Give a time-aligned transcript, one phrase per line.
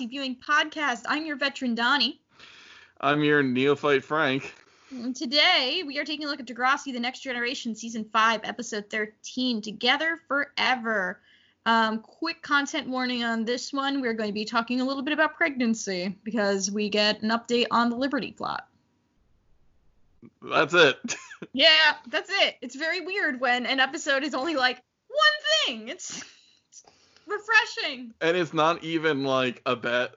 [0.00, 1.02] make it through a Degrassi viewing podcast.
[1.08, 2.20] I'm your veteran Donnie.
[3.00, 4.54] I'm your neophyte Frank.
[4.90, 8.90] And today we are taking a look at Degrassi: The Next Generation, season five, episode
[8.90, 11.20] 13, Together Forever.
[11.66, 14.00] Um, quick content warning on this one.
[14.00, 17.66] We're going to be talking a little bit about pregnancy because we get an update
[17.70, 18.66] on the Liberty plot.
[20.42, 20.96] That's it.
[21.54, 22.56] Yeah, that's it.
[22.60, 25.88] It's very weird when an episode is only like one thing.
[25.88, 26.22] It's
[27.26, 28.12] refreshing.
[28.20, 30.10] and it's not even like a bad.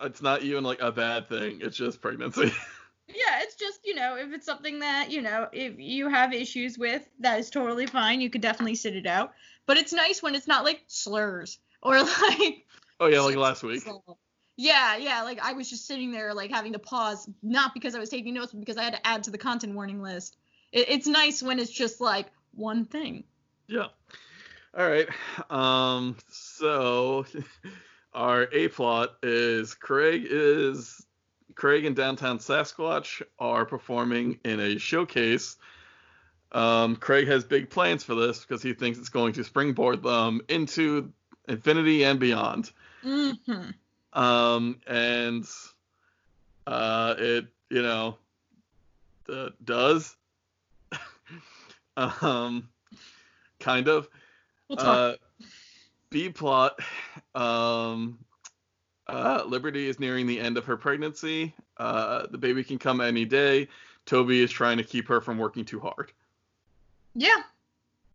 [0.00, 1.60] It's not even like a bad thing.
[1.60, 2.52] It's just pregnancy.
[3.08, 6.78] Yeah, it's just, you know, if it's something that, you know, if you have issues
[6.78, 8.20] with, that is totally fine.
[8.20, 9.32] You could definitely sit it out.
[9.66, 12.64] But it's nice when it's not like slurs or like
[13.00, 13.86] oh yeah, like last week.
[14.56, 17.98] Yeah, yeah, like I was just sitting there like having to pause, not because I
[17.98, 20.36] was taking notes, but because I had to add to the content warning list.
[20.72, 23.24] It, it's nice when it's just like one thing.
[23.66, 23.88] Yeah.
[24.76, 25.08] All right.
[25.50, 26.16] Um.
[26.30, 27.26] So
[28.14, 31.04] our A plot is Craig is
[31.54, 35.56] Craig and downtown Sasquatch are performing in a showcase.
[36.52, 40.42] Um, Craig has big plans for this because he thinks it's going to springboard them
[40.48, 41.12] into
[41.48, 42.70] infinity and beyond.
[43.04, 43.70] Mm-hmm.
[44.18, 45.46] Um, and
[46.66, 48.16] uh, it you know
[49.28, 50.16] uh, does
[51.96, 52.68] um
[53.58, 54.08] kind of
[54.72, 54.86] We'll talk.
[54.86, 55.14] uh,
[56.08, 56.80] B plot.
[57.34, 58.18] Um,
[59.06, 61.54] uh, Liberty is nearing the end of her pregnancy.
[61.76, 63.68] Uh, the baby can come any day.
[64.06, 66.12] Toby is trying to keep her from working too hard.
[67.14, 67.42] yeah.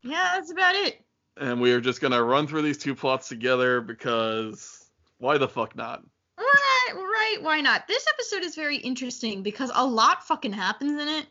[0.04, 1.02] Yeah, that's about it.
[1.38, 4.86] And we are just gonna run through these two plots together because
[5.18, 6.04] why the fuck not?
[6.38, 7.88] Right, right, why not?
[7.88, 11.26] This episode is very interesting because a lot fucking happens in it.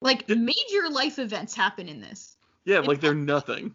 [0.00, 2.36] Like major life events happen in this.
[2.64, 3.74] Yeah, like they're nothing.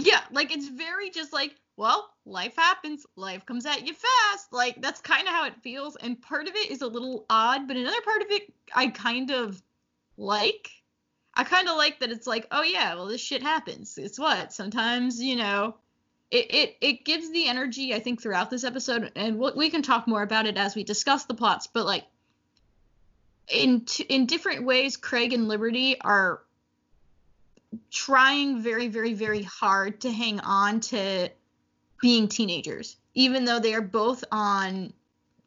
[0.00, 4.52] Yeah, like it's very just like, well, life happens, life comes at you fast.
[4.52, 7.66] Like that's kind of how it feels, and part of it is a little odd,
[7.66, 9.60] but another part of it I kind of
[10.16, 10.70] like.
[11.34, 13.96] I kind of like that it's like, oh yeah, well this shit happens.
[13.96, 15.76] It's what sometimes you know.
[16.30, 19.82] It, it it gives the energy I think throughout this episode, and we we can
[19.82, 21.66] talk more about it as we discuss the plots.
[21.66, 22.04] But like,
[23.52, 26.42] in t- in different ways, Craig and Liberty are
[27.90, 31.28] trying very very very hard to hang on to
[32.00, 34.92] being teenagers even though they are both on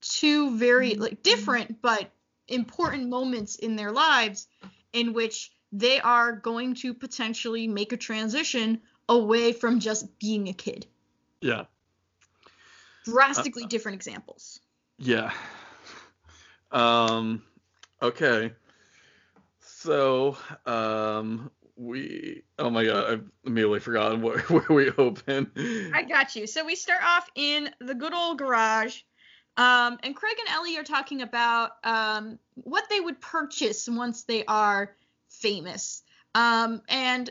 [0.02, 2.12] two very like different but
[2.48, 4.48] important moments in their lives
[4.94, 10.54] in which they are going to potentially make a transition away from just being a
[10.54, 10.86] kid
[11.42, 11.66] Yeah,
[13.06, 14.60] drastically different examples
[15.02, 15.32] yeah.
[16.74, 17.44] Um,
[18.02, 18.54] okay.
[19.60, 22.44] So, um, we.
[22.60, 25.52] Oh my god, I've immediately forgotten where, where we open.
[25.94, 26.48] I got you.
[26.48, 29.02] So we start off in the good old garage.
[29.58, 34.46] Um, and Craig and Ellie are talking about um, what they would purchase once they
[34.46, 34.96] are
[35.30, 36.04] famous.
[36.36, 37.30] Um, and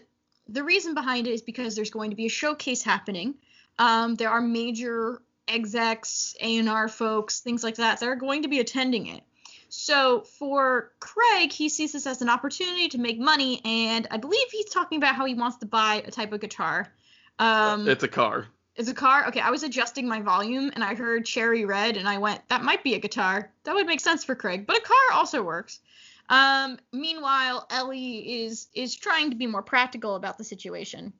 [0.48, 3.36] the reason behind it is because there's going to be a showcase happening.
[3.78, 8.60] Um, there are major execs, A&R folks, things like that that are going to be
[8.60, 9.22] attending it.
[9.70, 14.46] So for Craig, he sees this as an opportunity to make money, and I believe
[14.50, 16.92] he's talking about how he wants to buy a type of guitar.
[17.38, 18.46] Um, it's a car.
[18.76, 19.26] It's a car?
[19.28, 22.62] Okay, I was adjusting my volume and I heard cherry red and I went, that
[22.62, 23.52] might be a guitar.
[23.64, 25.80] That would make sense for Craig, but a car also works.
[26.28, 31.12] Um, meanwhile, Ellie is is trying to be more practical about the situation.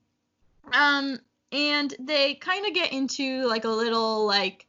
[0.71, 1.19] Um,
[1.51, 4.65] and they kind of get into like a little like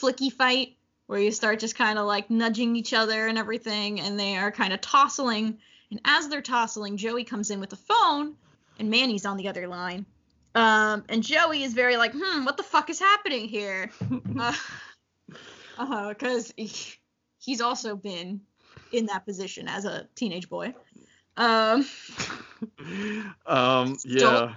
[0.00, 0.76] flicky fight
[1.10, 4.52] where you start just kind of like nudging each other and everything, and they are
[4.52, 5.58] kind of tossling.
[5.90, 8.36] And as they're tossling, Joey comes in with the phone,
[8.78, 10.06] and Manny's on the other line.
[10.54, 13.90] Um, and Joey is very like, hmm, what the fuck is happening here?
[15.78, 16.70] uh, because he,
[17.40, 18.40] he's also been
[18.92, 20.72] in that position as a teenage boy.
[21.36, 21.86] Um,
[23.46, 24.54] um, yeah.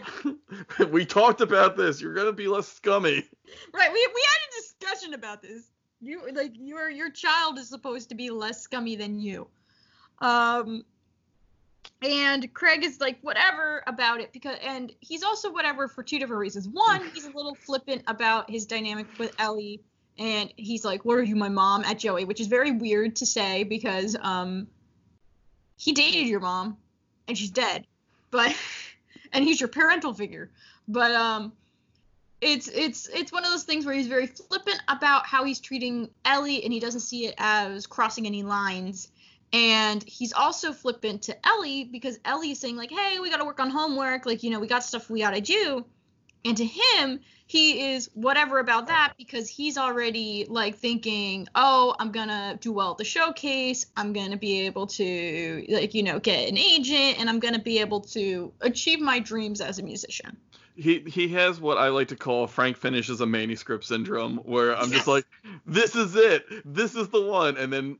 [0.90, 2.00] we talked about this.
[2.00, 3.24] You're gonna be less scummy.
[3.72, 5.70] right, we we had a discussion about this.
[6.00, 9.48] You like your your child is supposed to be less scummy than you.
[10.20, 10.84] Um,
[12.02, 16.40] and Craig is like whatever about it because and he's also whatever for two different
[16.40, 16.68] reasons.
[16.68, 19.80] One, he's a little flippant about his dynamic with Ellie
[20.18, 23.26] and he's like, "What are you, my mom?" at Joey, which is very weird to
[23.26, 24.68] say because um
[25.78, 26.76] he dated your mom
[27.26, 27.86] and she's dead.
[28.30, 28.54] But
[29.32, 30.50] and he's your parental figure.
[30.86, 31.52] But um
[32.40, 36.10] it's it's it's one of those things where he's very flippant about how he's treating
[36.24, 39.08] Ellie and he doesn't see it as crossing any lines.
[39.52, 43.46] And he's also flippant to Ellie because Ellie is saying like, "Hey, we got to
[43.46, 44.26] work on homework.
[44.26, 45.86] Like, you know, we got stuff we got to do."
[46.44, 52.12] And to him, he is whatever about that because he's already like thinking, oh, I'm
[52.12, 53.86] gonna do well at the showcase.
[53.96, 57.80] I'm gonna be able to like you know get an agent, and I'm gonna be
[57.80, 60.36] able to achieve my dreams as a musician.
[60.76, 64.90] He he has what I like to call Frank finishes a manuscript syndrome, where I'm
[64.90, 64.98] Yes.
[64.98, 65.24] just like,
[65.66, 67.98] this is it, this is the one, and then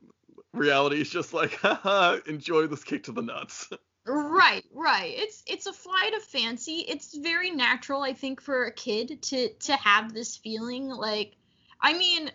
[0.53, 3.67] reality is just like, haha, enjoy this kick to the nuts.
[4.05, 5.13] Right, right.
[5.15, 6.85] It's it's a flight of fancy.
[6.87, 10.87] It's very natural, I think, for a kid to to have this feeling.
[10.87, 11.35] Like,
[11.81, 12.31] I mean,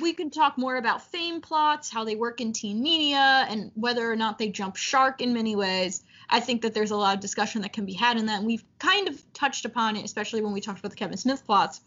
[0.00, 4.10] we could talk more about fame plots, how they work in teen media, and whether
[4.10, 6.02] or not they jump shark in many ways.
[6.30, 8.46] I think that there's a lot of discussion that can be had in that, and
[8.46, 11.82] we've kind of touched upon it, especially when we talked about the Kevin Smith plots.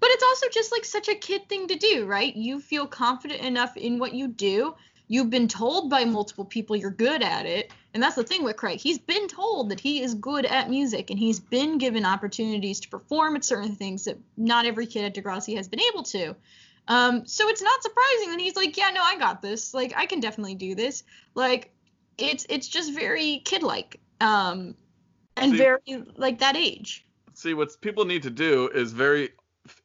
[0.00, 2.34] But it's also just like such a kid thing to do, right?
[2.34, 4.74] You feel confident enough in what you do.
[5.08, 7.72] You've been told by multiple people you're good at it.
[7.94, 8.80] And that's the thing with Craig.
[8.80, 12.88] He's been told that he is good at music and he's been given opportunities to
[12.88, 16.34] perform at certain things that not every kid at Degrassi has been able to.
[16.88, 19.74] Um, so it's not surprising that he's like, yeah, no, I got this.
[19.74, 21.04] Like, I can definitely do this.
[21.34, 21.70] Like,
[22.18, 24.74] it's it's just very kid-like, um,
[25.36, 27.06] and See- very like that age.
[27.34, 29.30] See, what people need to do is very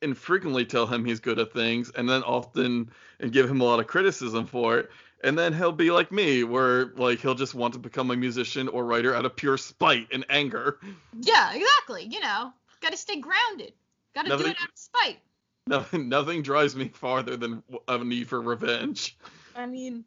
[0.01, 3.79] infrequently tell him he's good at things, and then often and give him a lot
[3.79, 4.89] of criticism for it.
[5.23, 8.67] And then he'll be like me, where like he'll just want to become a musician
[8.67, 10.79] or writer out of pure spite and anger.
[11.19, 12.03] Yeah, exactly.
[12.03, 13.73] You know, got to stay grounded.
[14.13, 15.17] Got to do Nothing- it out of spite.
[15.65, 19.17] Nothing, nothing drives me farther than a need for revenge.
[19.55, 20.05] I mean,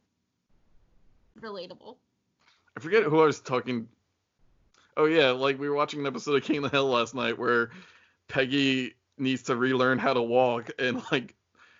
[1.40, 1.96] relatable.
[2.76, 3.88] I forget who I was talking.
[4.96, 7.38] Oh yeah, like we were watching an episode of King of the Hill last night
[7.38, 7.70] where
[8.28, 11.34] Peggy needs to relearn how to walk, and like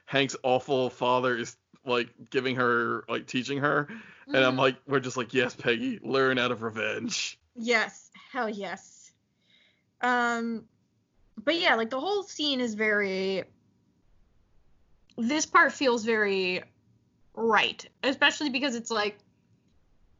[0.06, 3.88] Hank's awful father is like giving her like teaching her,
[4.26, 4.58] and I'm Mhm.
[4.58, 7.38] like, we're just like, yes, Peggy, learn out of revenge.
[7.56, 9.12] Yes, hell yes.
[10.00, 10.64] Um,
[11.44, 13.44] but yeah, like the whole scene is very.
[15.18, 16.62] This part feels very
[17.34, 19.18] right, especially because it's like,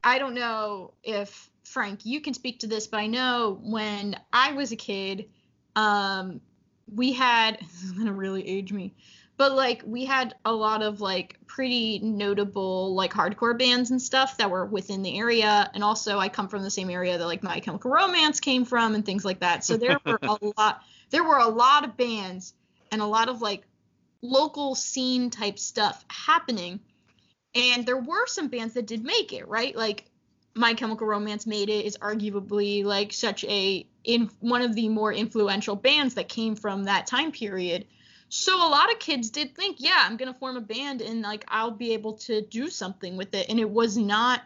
[0.04, 4.52] I don't know if Frank, you can speak to this, but I know when I
[4.52, 5.30] was a kid,
[5.76, 6.40] um,
[6.92, 8.94] we had this is gonna really age me,
[9.40, 14.37] but like we had a lot of like pretty notable like hardcore bands and stuff
[14.37, 17.42] that were within the area, and also I come from the same area that like
[17.42, 19.64] My Chemical Romance came from and things like that.
[19.64, 22.52] So there were a lot, there were a lot of bands
[22.92, 23.62] and a lot of like
[24.20, 26.78] local scene type stuff happening,
[27.54, 30.04] and there were some bands that did make it right, like
[30.54, 35.14] my Chemical Romance made it is arguably like such a in one of the more
[35.14, 37.86] influential bands that came from that time period.
[38.31, 41.44] So a lot of kids did think, yeah, I'm gonna form a band and like
[41.49, 43.49] I'll be able to do something with it.
[43.49, 44.43] And it was not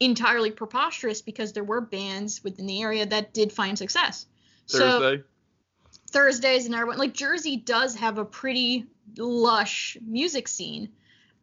[0.00, 4.26] entirely preposterous because there were bands within the area that did find success.
[4.66, 5.18] So
[6.10, 8.86] Thursdays and everyone like Jersey does have a pretty
[9.16, 10.88] lush music scene.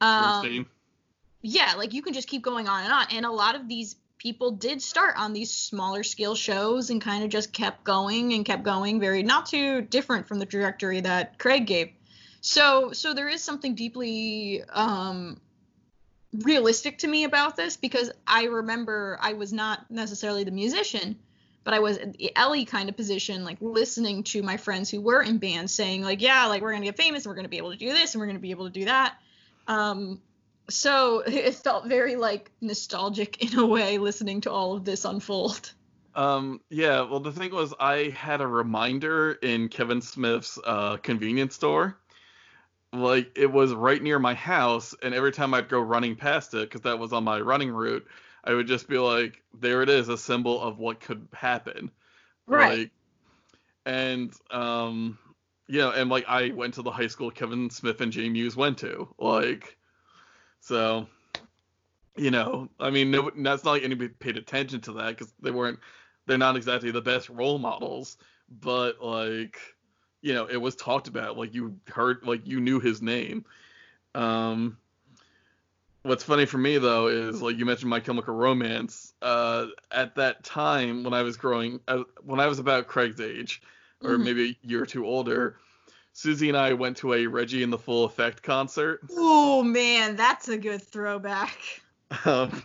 [0.02, 0.68] Um,
[1.42, 3.06] yeah, like you can just keep going on and on.
[3.12, 3.96] And a lot of these
[4.28, 8.44] people did start on these smaller scale shows and kind of just kept going and
[8.44, 11.92] kept going, very not too different from the trajectory that Craig gave.
[12.42, 15.40] So so there is something deeply um
[16.40, 21.16] realistic to me about this because I remember I was not necessarily the musician,
[21.64, 25.22] but I was the Ellie kind of position, like listening to my friends who were
[25.22, 27.72] in bands saying, like, yeah, like we're gonna get famous and we're gonna be able
[27.72, 29.16] to do this and we're gonna be able to do that.
[29.70, 30.22] Um,
[30.70, 35.74] so it felt very like nostalgic in a way listening to all of this unfold.
[36.18, 41.54] Um, yeah, well, the thing was, I had a reminder in Kevin Smith's uh, convenience
[41.54, 41.96] store.
[42.92, 46.62] Like, it was right near my house, and every time I'd go running past it,
[46.62, 48.08] because that was on my running route,
[48.44, 51.92] I would just be like, there it is, a symbol of what could happen.
[52.48, 52.80] Right.
[52.80, 52.92] Like,
[53.86, 55.20] and, um,
[55.68, 58.56] you know, and like, I went to the high school Kevin Smith and Jay Mewes
[58.56, 59.08] went to.
[59.20, 59.77] Like,
[60.60, 61.08] so,
[62.16, 65.52] you know, I mean, no, that's not like anybody paid attention to that because they
[65.52, 65.80] weren't,
[66.26, 68.18] they're not exactly the best role models,
[68.50, 69.60] but like,
[70.22, 71.38] you know, it was talked about.
[71.38, 73.46] Like you heard, like you knew his name.
[74.16, 74.78] Um,
[76.04, 79.14] what's funny for me though is like you mentioned My Chemical Romance.
[79.22, 83.62] Uh, at that time when I was growing, uh, when I was about Craig's age,
[84.04, 84.24] or Mhm.
[84.24, 85.60] maybe a year or two older,
[86.18, 89.02] Susie and I went to a Reggie and the Full Effect concert.
[89.12, 91.56] Oh man, that's a good throwback.
[92.26, 92.64] Um,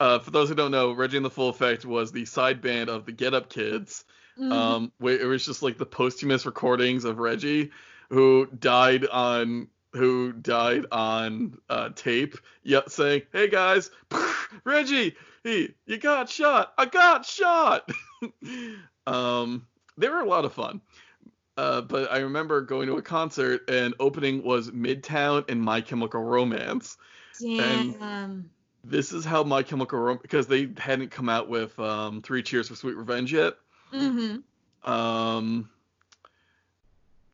[0.00, 2.90] uh, for those who don't know, Reggie and the Full Effect was the side band
[2.90, 4.04] of the Get Up Kids.
[4.38, 4.52] Mhm.
[4.52, 7.70] Um, it was just like the posthumous recordings of Reggie,
[8.10, 13.90] who died on who died on uh, tape, yet saying, "Hey guys,
[14.64, 16.74] Reggie, he, you got shot.
[16.76, 17.88] I got shot."
[19.06, 20.82] um, they were a lot of fun.
[21.56, 26.22] Uh, but I remember going to a concert and opening was Midtown and My Chemical
[26.22, 26.96] Romance.
[27.40, 28.50] Damn.
[28.82, 32.68] This is how My Chemical Romance because they hadn't come out with um, Three Cheers
[32.68, 33.54] for Sweet Revenge yet.
[33.92, 34.38] mm-hmm.
[34.90, 35.70] Um,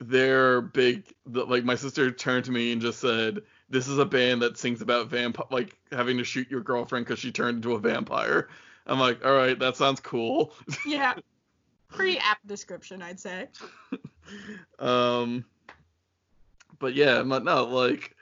[0.01, 1.05] they're big.
[1.27, 4.57] The, like my sister turned to me and just said, "This is a band that
[4.57, 8.49] sings about vampire, like having to shoot your girlfriend because she turned into a vampire."
[8.87, 10.55] I'm like, "All right, that sounds cool."
[10.87, 11.15] Yeah.
[11.89, 13.49] Pretty apt description, I'd say.
[14.79, 15.45] um,
[16.79, 18.15] but yeah, but no, like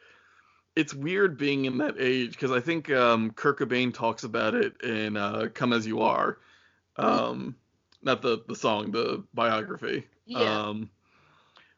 [0.76, 4.80] it's weird being in that age because I think um, Kurt Cobain talks about it
[4.82, 6.38] in uh, "Come as You Are,"
[6.96, 7.56] um,
[8.02, 10.06] not the the song, the biography.
[10.26, 10.68] Yeah.
[10.68, 10.90] Um,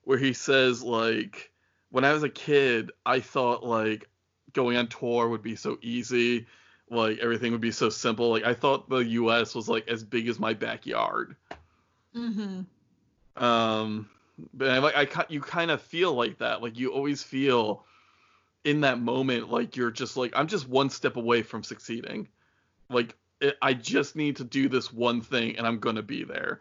[0.02, 1.50] where he says like,
[1.90, 4.08] when I was a kid, I thought like
[4.52, 6.46] going on tour would be so easy,
[6.90, 8.30] like everything would be so simple.
[8.30, 9.54] Like I thought the U.S.
[9.54, 11.36] was like as big as my backyard.
[12.14, 12.62] mm-hmm.
[13.42, 14.10] Um,
[14.54, 16.62] but I like I you kind of feel like that.
[16.62, 17.84] Like you always feel
[18.64, 22.28] in that moment like you're just like I'm just one step away from succeeding.
[22.88, 26.60] Like it, I just need to do this one thing and I'm gonna be there.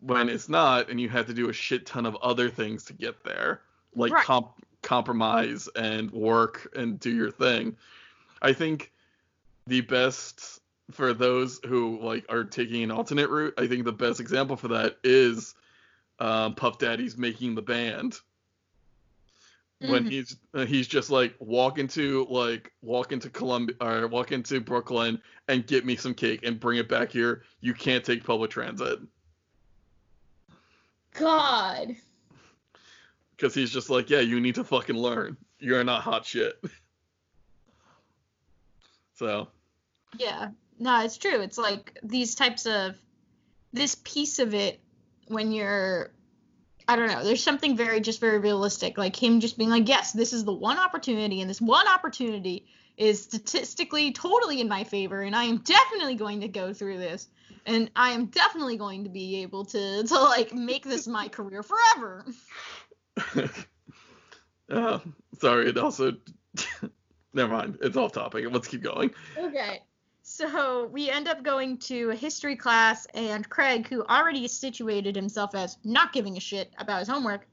[0.00, 2.92] When it's not, and you have to do a shit ton of other things to
[2.92, 3.62] get there,
[3.94, 4.24] like Right.
[4.24, 7.76] comp- compromise and work and do your thing.
[8.42, 8.92] I think
[9.66, 10.60] the best
[10.90, 14.68] for those who like are taking an alternate route, I think the best example for
[14.68, 15.54] that is
[16.18, 18.16] um, Puff Daddy's making the band
[19.80, 20.10] when Mhm.
[20.10, 25.20] he's uh, he's just like walk into like walk into Columbia or walk into Brooklyn
[25.48, 27.42] and get me some cake and bring it back here.
[27.60, 29.00] You can't take public transit
[31.12, 31.94] God.
[33.36, 35.36] because he's just like, yeah, you need to fucking learn.
[35.58, 36.58] You're not hot shit.
[39.14, 39.48] so
[40.18, 40.50] Yeah.
[40.78, 41.40] No, it's true.
[41.40, 42.96] It's like these types of
[43.72, 44.80] this piece of it
[45.28, 46.10] when you're
[46.88, 48.96] I don't know, there's something very just very realistic.
[48.96, 52.66] Like him just being like, Yes, this is the one opportunity and this one opportunity
[52.96, 57.28] is statistically totally in my favor and I am definitely going to go through this.
[57.66, 61.64] And I am definitely going to be able to to like make this my career
[61.64, 62.24] forever.
[64.70, 64.98] uh,
[65.38, 66.12] sorry, it also
[67.32, 67.78] never mind.
[67.82, 68.46] It's off topic.
[68.50, 69.12] Let's keep going.
[69.36, 69.82] Okay.
[70.28, 75.54] So we end up going to a history class, and Craig, who already situated himself
[75.54, 77.46] as not giving a shit about his homework,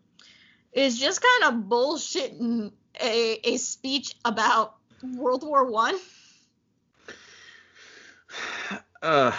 [0.74, 4.77] is just kind of bullshitting a, a speech about
[5.15, 5.96] World War One.
[9.03, 9.34] Uh,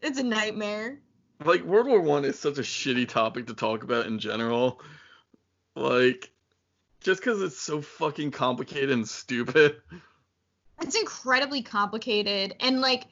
[0.00, 1.00] It's a nightmare.
[1.44, 4.80] like World War One is such a shitty topic to talk about in general.
[5.76, 6.30] Like,
[7.00, 9.82] just because it's so fucking complicated and stupid.
[10.80, 13.04] It's incredibly complicated, and like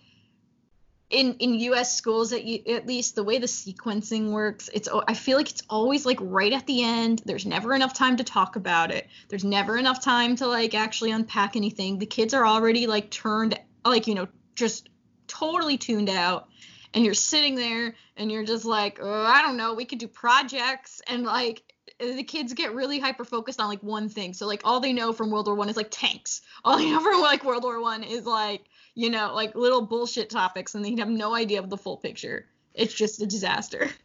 [1.11, 1.97] in in U.S.
[1.97, 6.05] schools, at, at least the way the sequencing works, it's I feel like it's always
[6.05, 7.23] like right at the end.
[7.25, 9.07] There's never enough time to talk about it.
[9.29, 11.99] There's never enough time to like actually unpack anything.
[11.99, 14.89] The kids are already like turned like you know just
[15.27, 16.49] totally tuned out,
[16.93, 19.75] and you're sitting there and you're just like oh, I don't know.
[19.75, 21.63] We could do projects and like
[21.99, 24.35] the kids get really hyper focused on like one thing.
[24.35, 26.43] So like all they know from World War One is like tanks.
[26.64, 28.64] All they know from like World War One is like
[28.95, 32.47] you know like little bullshit topics, and they have no idea of the full picture.
[32.75, 33.88] It's just a disaster.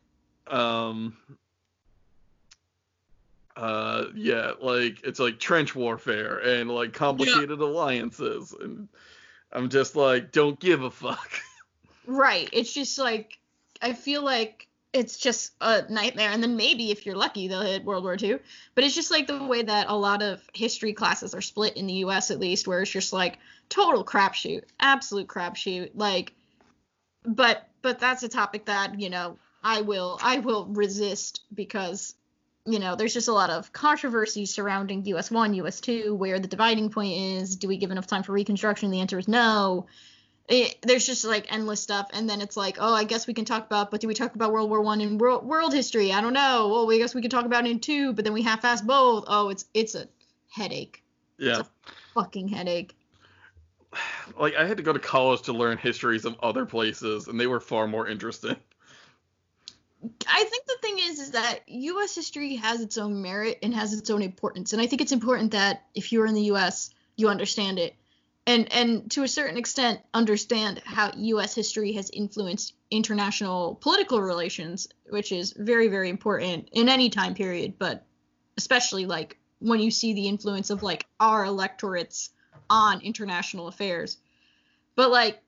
[0.45, 1.15] Um.
[3.55, 8.89] Uh, yeah, like it's like trench warfare and like complicated alliances, and
[9.53, 11.31] I'm just like, don't give a fuck.
[12.05, 12.49] Right.
[12.51, 13.39] It's just like
[13.81, 16.29] I feel like it's just a nightmare.
[16.29, 18.37] And then maybe if you're lucky, they'll hit World War II.
[18.75, 21.87] But it's just like the way that a lot of history classes are split in
[21.87, 22.29] the U.S.
[22.29, 25.91] at least, where it's just like total crapshoot, absolute crapshoot.
[25.95, 26.33] Like,
[27.25, 32.15] but but that's a topic that you know I will I will resist because
[32.65, 36.47] you know there's just a lot of controversy surrounding US one, US two, where the
[36.47, 38.91] dividing point is: do we give enough time for reconstruction?
[38.91, 39.87] The answer is no
[40.49, 43.45] it, there's just like endless stuff and then it's like oh i guess we can
[43.45, 46.11] talk about but do we talk about world war one and world, world history?
[46.11, 46.67] I don't know.
[46.69, 49.25] Well we guess we could talk about it in two but then we half-ass both.
[49.27, 50.07] Oh it's it's a
[50.49, 51.03] headache.
[51.37, 51.63] Yeah,
[52.13, 52.95] fucking headache.
[54.39, 57.45] Like I had to go to college to learn histories of other places, and they
[57.45, 58.55] were far more interesting.
[60.27, 63.93] i think the thing is is that us history has its own merit and has
[63.93, 67.29] its own importance and i think it's important that if you're in the us you
[67.29, 67.95] understand it
[68.45, 74.87] and and to a certain extent understand how us history has influenced international political relations
[75.09, 78.05] which is very very important in any time period but
[78.57, 82.31] especially like when you see the influence of like our electorates
[82.69, 84.17] on international affairs
[84.95, 85.41] but like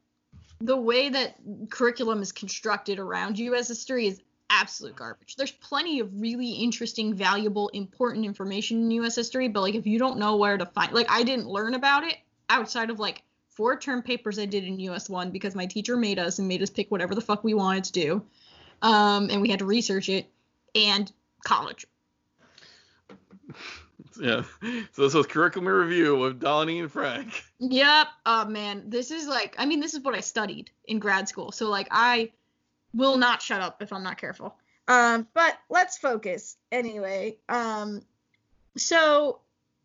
[0.61, 1.35] the way that
[1.69, 5.35] curriculum is constructed around us history is absolute garbage.
[5.35, 9.99] There's plenty of really interesting, valuable, important information in US history, but like if you
[9.99, 12.15] don't know where to find like I didn't learn about it
[12.49, 16.19] outside of like four term papers I did in US 1 because my teacher made
[16.19, 18.23] us and made us pick whatever the fuck we wanted to do.
[18.81, 20.27] Um, and we had to research it
[20.73, 21.11] and
[21.43, 21.85] college.
[24.21, 24.43] Yeah.
[24.93, 27.43] So this was curriculum review with Donnie and Frank.
[27.59, 28.07] Yep.
[28.25, 31.51] Oh man, this is like I mean this is what I studied in grad school.
[31.51, 32.31] So like I
[32.93, 34.55] will not shut up if I'm not careful.
[34.87, 37.37] Um, but let's focus anyway.
[37.49, 38.03] Um,
[38.77, 39.41] so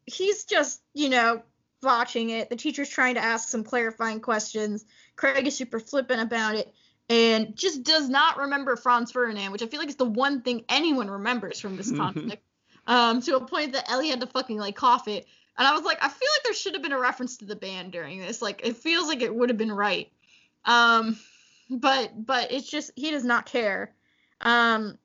[0.07, 1.43] he's just, you know,
[1.83, 2.51] watching it.
[2.51, 4.85] The teacher's trying to ask some clarifying questions.
[5.17, 6.73] Craig is super flippant about it
[7.09, 10.65] and just does not remember Franz Ferdinand, which I feel like is the one thing
[10.69, 12.43] anyone remembers from this conflict.
[12.87, 15.27] um, to a point that Ellie had to fucking like cough it.
[15.59, 17.57] And I was like, I feel like there should have been a reference to the
[17.57, 18.41] band during this.
[18.41, 20.11] Like, it feels like it would have been right.
[20.65, 21.19] Um,
[21.69, 23.93] but but it's just he does not care.
[24.41, 24.99] Um,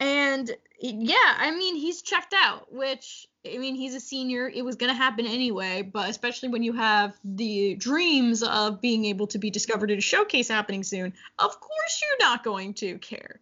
[0.00, 4.48] and yeah, I mean he's checked out, which I mean he's a senior.
[4.48, 9.26] It was gonna happen anyway, but especially when you have the dreams of being able
[9.28, 13.40] to be discovered at a showcase happening soon, of course you're not going to care.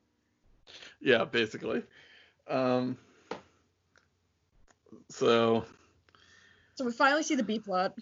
[1.01, 1.83] Yeah, basically.
[2.49, 2.97] Um,
[5.09, 5.65] so.
[6.77, 7.95] So we finally see the B plot.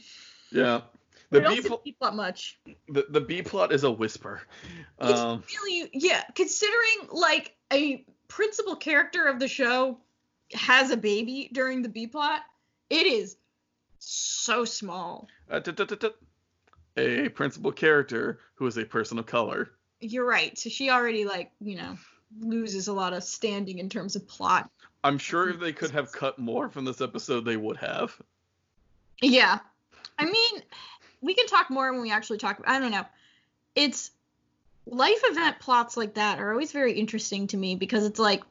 [0.53, 0.83] Yeah.
[1.31, 2.59] The B, pl- B plot much.
[2.89, 4.41] The the B plot is a whisper.
[5.01, 9.99] It's um, really yeah, considering like a principal character of the show
[10.55, 12.41] has a baby during the B plot,
[12.91, 13.37] it is
[13.99, 15.29] so small.
[15.51, 15.61] Uh,
[16.97, 19.71] a principal character who is a person of color.
[20.01, 20.57] You're right.
[20.59, 21.97] So she already like, you know,
[22.41, 24.71] loses a lot of standing in terms of plot.
[25.05, 28.21] I'm sure if they could have cut more from this episode, they would have.
[29.23, 29.59] Yeah.
[30.19, 30.63] I mean,
[31.21, 32.63] we can talk more when we actually talk.
[32.67, 33.07] I don't know.
[33.75, 34.11] It's
[34.87, 38.43] life event plots like that are always very interesting to me because it's like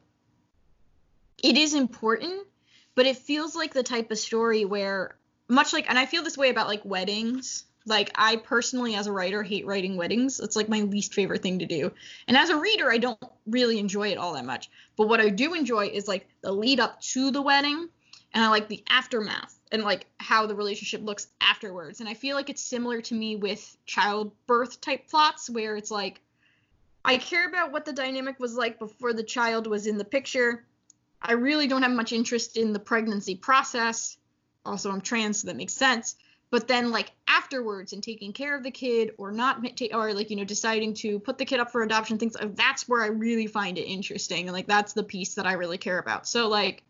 [1.42, 2.46] it is important,
[2.94, 5.16] but it feels like the type of story where
[5.48, 7.64] much like and I feel this way about like weddings.
[7.86, 10.40] Like I personally as a writer hate writing weddings.
[10.40, 11.90] It's like my least favorite thing to do.
[12.26, 14.70] And as a reader, I don't really enjoy it all that much.
[14.96, 17.88] But what I do enjoy is like the lead up to the wedding
[18.34, 22.00] and I like the aftermath and like how the relationship looks afterwards.
[22.00, 26.20] And I feel like it's similar to me with childbirth type plots where it's like
[27.04, 30.66] I care about what the dynamic was like before the child was in the picture.
[31.20, 34.16] I really don't have much interest in the pregnancy process.
[34.64, 36.16] Also, I'm trans, so that makes sense.
[36.50, 40.36] But then, like afterwards, and taking care of the kid, or not, or like you
[40.36, 43.76] know, deciding to put the kid up for adoption, things that's where I really find
[43.76, 46.26] it interesting, and like that's the piece that I really care about.
[46.26, 46.82] So like,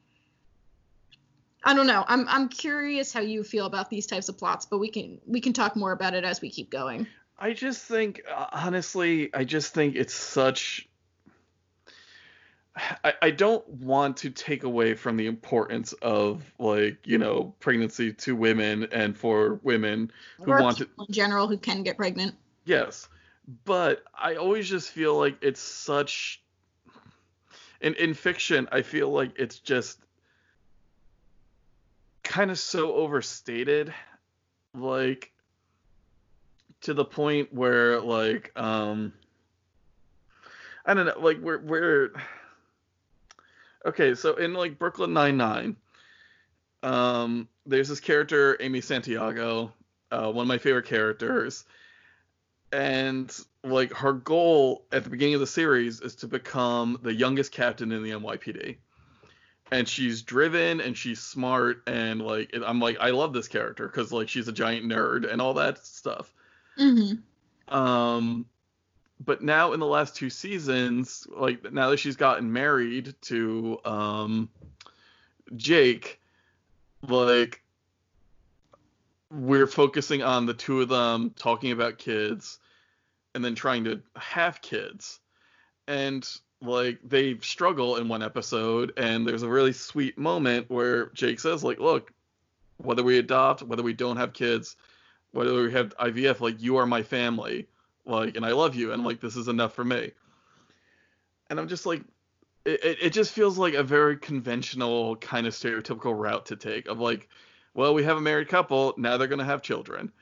[1.64, 2.04] I don't know.
[2.06, 5.40] I'm I'm curious how you feel about these types of plots, but we can we
[5.40, 7.08] can talk more about it as we keep going.
[7.36, 10.88] I just think uh, honestly, I just think it's such
[13.04, 18.12] I, I don't want to take away from the importance of like you know pregnancy
[18.12, 20.10] to women and for women
[20.40, 22.34] who or want to in general who can get pregnant.
[22.64, 23.08] Yes,
[23.64, 26.42] but I always just feel like it's such
[27.80, 28.68] in in fiction.
[28.72, 29.98] I feel like it's just
[32.22, 33.92] kind of so overstated
[34.74, 35.32] like
[36.82, 39.12] to the point where like um
[40.84, 42.10] I don't know like we're we're
[43.86, 45.76] okay so in like Brooklyn 99
[46.82, 49.72] um there's this character Amy Santiago
[50.10, 51.64] uh, one of my favorite characters
[52.72, 57.52] and like her goal at the beginning of the series is to become the youngest
[57.52, 58.76] captain in the NYPD
[59.70, 64.12] and she's driven and she's smart and like I'm like I love this character because
[64.12, 66.32] like she's a giant nerd and all that stuff.
[66.78, 67.74] Mm-hmm.
[67.74, 68.46] Um,
[69.24, 74.48] but now in the last two seasons, like now that she's gotten married to um
[75.57, 76.20] Jake,
[77.07, 77.62] like
[79.31, 82.59] we're focusing on the two of them talking about kids
[83.35, 85.20] and then trying to have kids.
[85.87, 86.26] And
[86.61, 91.62] like they struggle in one episode and there's a really sweet moment where Jake says
[91.62, 92.12] like look
[92.78, 94.76] whether we adopt whether we don't have kids
[95.31, 97.68] whether we have IVF like you are my family
[98.08, 100.12] like and I love you and like this is enough for me
[101.50, 102.02] and I'm just like
[102.64, 106.98] it, it just feels like a very conventional kind of stereotypical route to take of
[106.98, 107.28] like
[107.74, 110.12] well we have a married couple now they're going to have children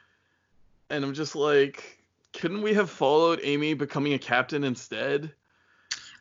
[0.91, 1.99] and I'm just like
[2.33, 5.33] couldn't we have followed Amy becoming a captain instead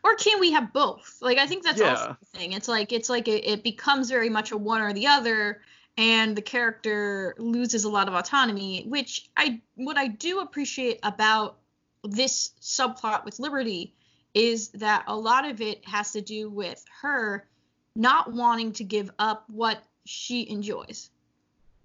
[0.06, 1.18] or can we have both?
[1.20, 1.90] Like I think that's yeah.
[1.90, 2.54] also the thing.
[2.54, 5.62] It's like it's like it, it becomes very much a one or the other,
[5.98, 8.84] and the character loses a lot of autonomy.
[8.88, 11.58] Which I what I do appreciate about
[12.04, 13.94] this subplot with Liberty
[14.34, 17.48] is that a lot of it has to do with her
[17.96, 21.10] not wanting to give up what she enjoys.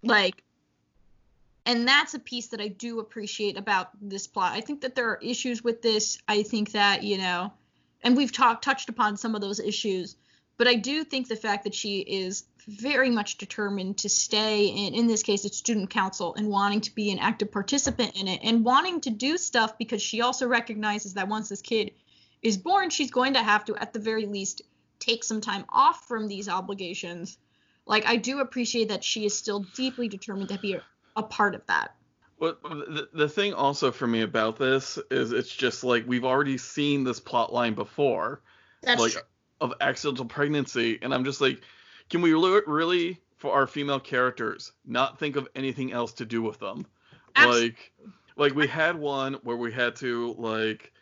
[0.03, 0.43] Like,
[1.65, 4.53] and that's a piece that I do appreciate about this plot.
[4.53, 6.19] I think that there are issues with this.
[6.27, 7.53] I think that, you know,
[8.03, 10.17] and we've talked touched upon some of those issues,
[10.57, 14.95] but I do think the fact that she is very much determined to stay in
[14.95, 18.41] in this case it's student council and wanting to be an active participant in it
[18.45, 21.91] and wanting to do stuff because she also recognizes that once this kid
[22.43, 24.63] is born she's going to have to at the very least
[25.01, 27.39] take some time off from these obligations
[27.87, 30.83] like i do appreciate that she is still deeply determined to be a,
[31.17, 31.95] a part of that
[32.39, 36.57] Well, the, the thing also for me about this is it's just like we've already
[36.57, 38.43] seen this plot line before,
[38.81, 39.23] that's like true.
[39.61, 41.61] of accidental pregnancy, and I'm just like,
[42.11, 46.59] can we really, for our female characters, not think of anything else to do with
[46.59, 46.87] them?
[47.37, 47.93] Like,
[48.37, 50.93] like we had one where we had to like,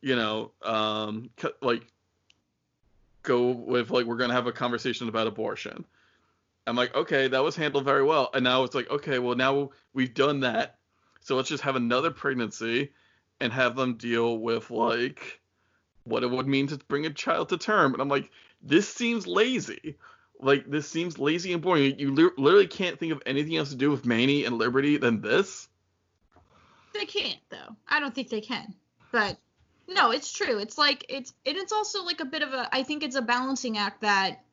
[0.00, 1.86] you know, um, cut, like
[3.22, 5.84] go with like we're gonna have a conversation about abortion.
[6.66, 9.70] I'm like, okay, that was handled very well, and now it's like, okay, well now
[9.92, 10.78] we've done that,
[11.20, 12.90] so let's just have another pregnancy
[13.40, 15.40] and have them deal with like
[16.04, 17.92] what it would mean to bring a child to term.
[17.92, 18.30] And I'm like,
[18.62, 19.96] this seems lazy.
[20.44, 21.98] Like this seems lazy and boring.
[21.98, 25.22] You li- literally can't think of anything else to do with Manny and Liberty than
[25.22, 25.68] this.
[26.92, 27.76] They can't though.
[27.88, 28.74] I don't think they can.
[29.10, 29.38] But
[29.88, 30.58] no, it's true.
[30.58, 33.22] It's like it's and it's also like a bit of a I think it's a
[33.22, 34.44] balancing act that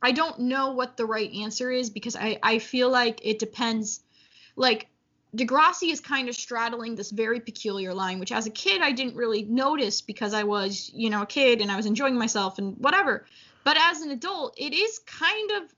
[0.00, 4.00] I don't know what the right answer is because I I feel like it depends
[4.54, 4.86] like
[5.36, 9.16] Degrassi is kind of straddling this very peculiar line, which as a kid I didn't
[9.16, 12.76] really notice because I was, you know, a kid and I was enjoying myself and
[12.78, 13.26] whatever.
[13.64, 15.74] But as an adult, it is kind of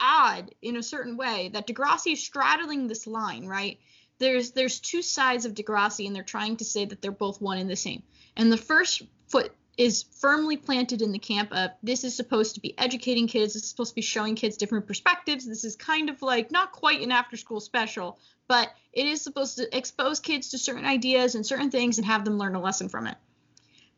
[0.00, 3.78] odd in a certain way that Degrassi is straddling this line, right?
[4.18, 7.58] There's there's two sides of Degrassi and they're trying to say that they're both one
[7.58, 8.02] and the same.
[8.36, 12.60] And the first foot is firmly planted in the camp of this is supposed to
[12.60, 15.46] be educating kids, is supposed to be showing kids different perspectives.
[15.46, 18.18] This is kind of like not quite an after school special,
[18.48, 22.24] but it is supposed to expose kids to certain ideas and certain things and have
[22.24, 23.16] them learn a lesson from it.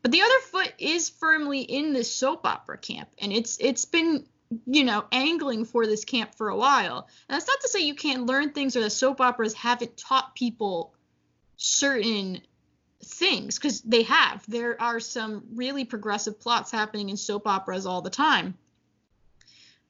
[0.01, 4.25] But the other foot is firmly in this soap opera camp, and it's it's been
[4.65, 7.07] you know angling for this camp for a while.
[7.27, 10.35] And that's not to say you can't learn things or that soap operas haven't taught
[10.35, 10.93] people
[11.57, 12.41] certain
[13.03, 14.43] things because they have.
[14.47, 18.55] There are some really progressive plots happening in soap operas all the time.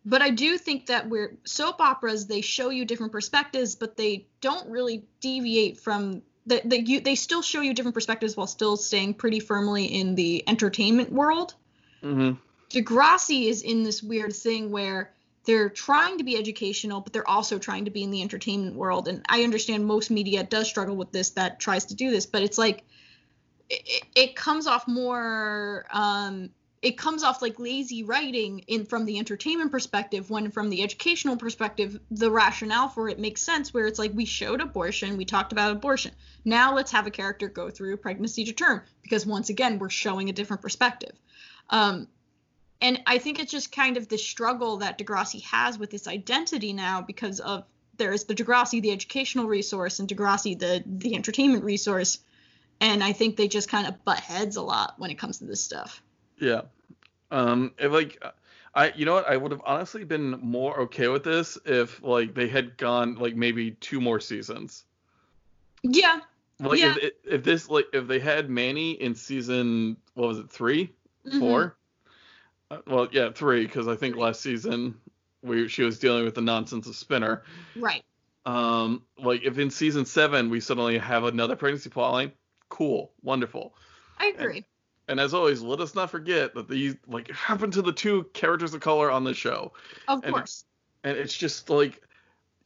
[0.06, 4.28] But I do think that we're soap operas they show you different perspectives, but they
[4.42, 9.14] don't really deviate from the you they still show you different perspectives while still staying
[9.14, 11.56] pretty firmly in the entertainment world.
[12.04, 12.38] Mm-hmm.
[12.70, 15.12] Degrassi is in this weird thing where
[15.46, 19.08] they're trying to be educational, but they're also trying to be in the entertainment world.
[19.08, 22.44] And I understand most media does struggle with this that tries to do this, but
[22.44, 22.84] it's like
[23.70, 26.50] it, it comes off more um
[26.82, 31.36] it comes off like lazy writing in from the entertainment perspective when from the educational
[31.36, 35.52] perspective the rationale for it makes sense where it's like we showed abortion we talked
[35.52, 36.12] about abortion.
[36.46, 40.30] Now let's have a character go through pregnancy to term because once again we're showing
[40.30, 41.12] a different perspective.
[41.70, 42.08] Um,
[42.82, 46.72] and i think it's just kind of the struggle that degrassi has with this identity
[46.72, 47.66] now because of
[47.98, 52.20] there's the degrassi the educational resource and degrassi the the entertainment resource.
[52.80, 55.46] And i think they just kind of butt heads a lot when it comes to
[55.46, 56.02] this stuff
[56.40, 56.62] Yeah.
[57.32, 58.22] Um, if like
[58.74, 62.34] I you know what, I would have honestly been more okay with this if like
[62.34, 64.86] they had gone like maybe two more seasons.
[65.84, 66.20] yeah
[66.60, 66.96] Like Yeah.
[67.02, 70.92] if if this like if they had Manny in season what was it, 3?
[71.28, 71.40] Mhm.
[71.40, 71.76] 4?
[72.72, 74.96] Uh, well, yeah, 3 cuz I think last season
[75.44, 77.44] we she was dealing with the nonsense of Spinner.
[77.76, 78.04] right
[78.46, 82.32] Um like if in season 7 we suddenly have another pregnancy plotline,
[82.70, 83.74] cool, wonderful.
[84.18, 84.66] i agree And
[85.18, 88.82] as always, let us not forget that these like happened to the two characters of
[88.82, 89.72] color on the show.
[90.10, 90.66] of and- course
[91.06, 92.02] And it's just like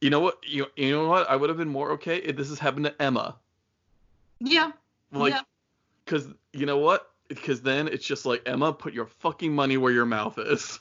[0.00, 2.48] you know what you, you know what I would have been more okay if this
[2.48, 3.36] has happened to Emma.
[4.40, 4.72] yeah
[5.12, 5.42] Like Yeah.
[6.06, 7.12] cuz you know what?
[7.28, 10.80] Because then it's just like Emma put your fucking money where your mouth is.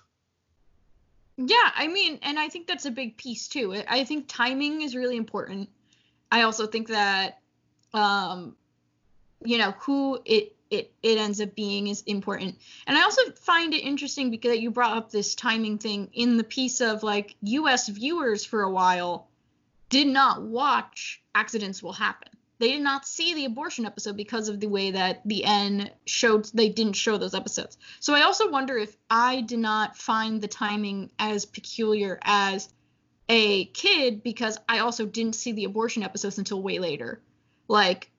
[1.37, 3.73] Yeah, I mean, and I think that's a big piece too.
[3.73, 5.69] I- I think timing is really important.
[6.31, 7.39] I also think that,
[7.93, 8.55] um,
[9.43, 12.57] you know, who it it it ends up being is important.
[12.87, 16.43] And I also find it interesting because you brought up this timing thing in the
[16.43, 17.87] piece of like U.S.
[17.87, 19.27] viewers for a while
[19.89, 22.29] did not watch Accidents Will Happen.
[22.59, 26.45] They did not see the abortion episode because of the way that the N showed
[26.53, 27.77] they didn't show those episodes.
[27.99, 32.69] So I also wonder if I did not find the timing as peculiar as
[33.29, 37.21] a kid because I also didn't see the abortion episodes until way later.
[37.67, 38.09] Like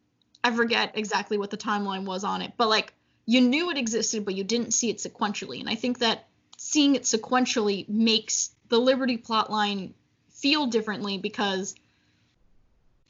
[0.45, 2.93] I forget exactly what the timeline was on it, but like
[3.25, 5.59] you knew it existed, but you didn't see it sequentially.
[5.59, 6.27] And I think that
[6.59, 9.93] seeing it sequentially makes the Liberty plotline
[10.31, 11.75] feel differently because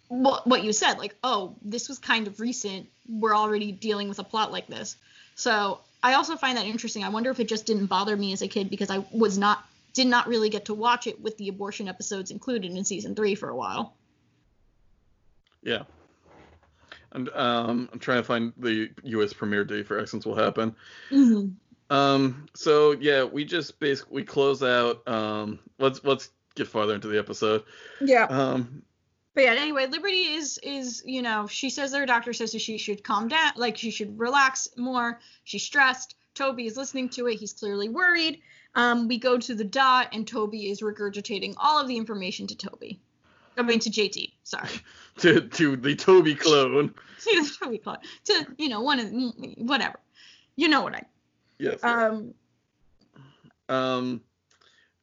[0.09, 2.87] what what you said, like, oh, this was kind of recent.
[3.09, 4.97] We're already dealing with a plot like this.
[5.35, 7.03] So I also find that interesting.
[7.03, 9.66] I wonder if it just didn't bother me as a kid because I was not
[9.92, 13.35] did not really get to watch it with the abortion episodes included in season three
[13.35, 13.94] for a while.
[15.62, 15.85] Yeah.
[17.14, 19.33] And um, I'm trying to find the U.S.
[19.33, 20.74] premiere date for Accidents Will Happen.
[21.11, 21.94] Mm-hmm.
[21.94, 25.07] Um, so yeah, we just basically we close out.
[25.07, 27.64] Um, let's let's get farther into the episode.
[28.00, 28.24] Yeah.
[28.24, 28.83] Um,
[29.35, 32.61] But yeah, anyway, Liberty is is you know she says that her doctor says that
[32.61, 35.20] she should calm down, like she should relax more.
[35.44, 36.16] She's stressed.
[36.35, 37.37] Toby is listening to it.
[37.37, 38.40] He's clearly worried.
[38.74, 42.57] Um, we go to the dot, and Toby is regurgitating all of the information to
[42.57, 43.00] Toby.
[43.56, 44.32] I mean to JT.
[44.42, 44.68] Sorry,
[45.18, 46.88] to to the Toby clone.
[47.24, 47.98] to the Toby clone.
[48.24, 49.10] To you know one of
[49.58, 49.98] whatever.
[50.56, 51.02] You know what I.
[51.58, 51.82] Yes.
[51.82, 52.34] Um.
[53.68, 54.20] Um,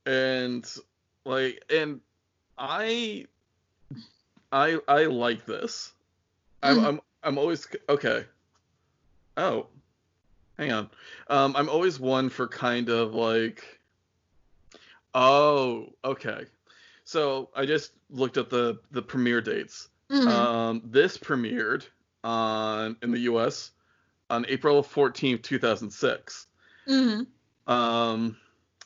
[0.05, 0.71] and
[1.25, 1.99] like, and
[2.57, 3.25] I,
[4.51, 5.93] I, I like this.
[6.61, 6.85] I'm, Mhm.
[6.85, 8.25] I'm, I'm always okay.
[9.37, 9.67] Oh,
[10.57, 10.89] hang on.
[11.27, 13.79] Um, I'm always one for kind of like.
[15.15, 16.45] Oh, okay.
[17.11, 19.89] So I just looked at the the premiere dates.
[20.09, 20.27] mhm.
[20.27, 21.83] Um, this premiered
[22.23, 23.71] on in the U.S.
[24.29, 26.47] on April 14th, 2006.
[26.87, 27.27] Mhm.
[27.67, 28.37] Um,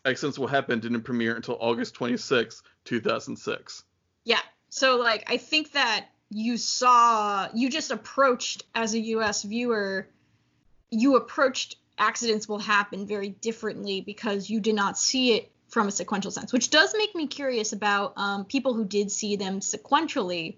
[0.05, 3.83] Accidents Will Happen didn't premiere until August 26th, 2006.
[4.23, 4.39] Yeah.
[4.69, 10.09] So like I think that you saw you just approached as a US viewer
[10.89, 15.91] you approached accidents will happen very differently because you did not see it from a
[15.91, 20.57] sequential sense, which does make me curious about um, people who did see them sequentially.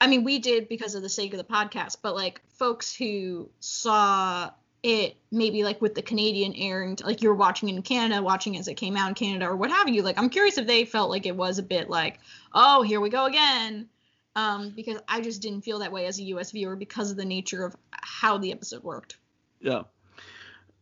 [0.00, 3.50] I mean, we did because of the sake of the podcast, but like folks who
[3.60, 4.50] saw
[4.82, 8.56] it maybe like with the Canadian airing, like you were watching it in Canada, watching
[8.56, 10.02] as it came out in Canada or what have you.
[10.02, 12.18] Like, I'm curious if they felt like it was a bit like,
[12.52, 13.88] oh, here we go again.
[14.34, 17.24] Um, because I just didn't feel that way as a US viewer because of the
[17.24, 19.18] nature of how the episode worked.
[19.60, 19.82] Yeah.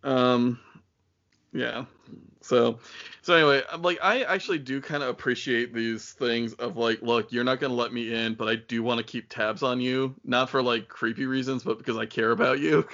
[0.02, 0.60] Um,
[1.52, 1.84] yeah.
[2.42, 2.78] So,
[3.22, 7.32] so anyway, I'm like I actually do kind of appreciate these things of like, look,
[7.32, 10.14] you're not gonna let me in, but I do want to keep tabs on you,
[10.24, 12.86] not for like creepy reasons, but because I care about you.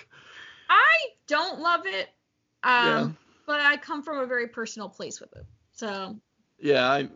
[0.68, 2.08] I don't love it,
[2.62, 3.08] um, Yeah.
[3.46, 5.46] but I come from a very personal place with it.
[5.72, 6.16] So
[6.58, 7.08] Yeah, I,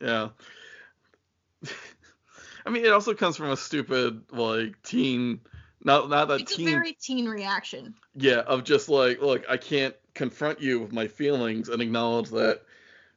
[0.00, 0.28] yeah.
[2.66, 5.40] I mean, it also comes from a stupid like teen,
[5.84, 7.94] not not that it's teen, a very teen reaction.
[8.14, 12.62] yeah, of just like, look, I can't confront you with my feelings and acknowledge that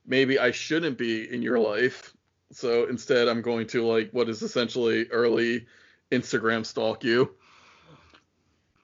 [0.06, 2.14] maybe I shouldn't be in your life.
[2.52, 5.66] So instead, I'm going to like what is essentially early
[6.12, 7.32] Instagram stalk you.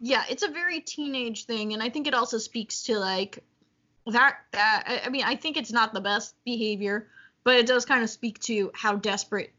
[0.01, 3.43] Yeah, it's a very teenage thing, and I think it also speaks to like
[4.07, 4.37] that.
[4.51, 7.07] That I mean, I think it's not the best behavior,
[7.43, 9.53] but it does kind of speak to how desperate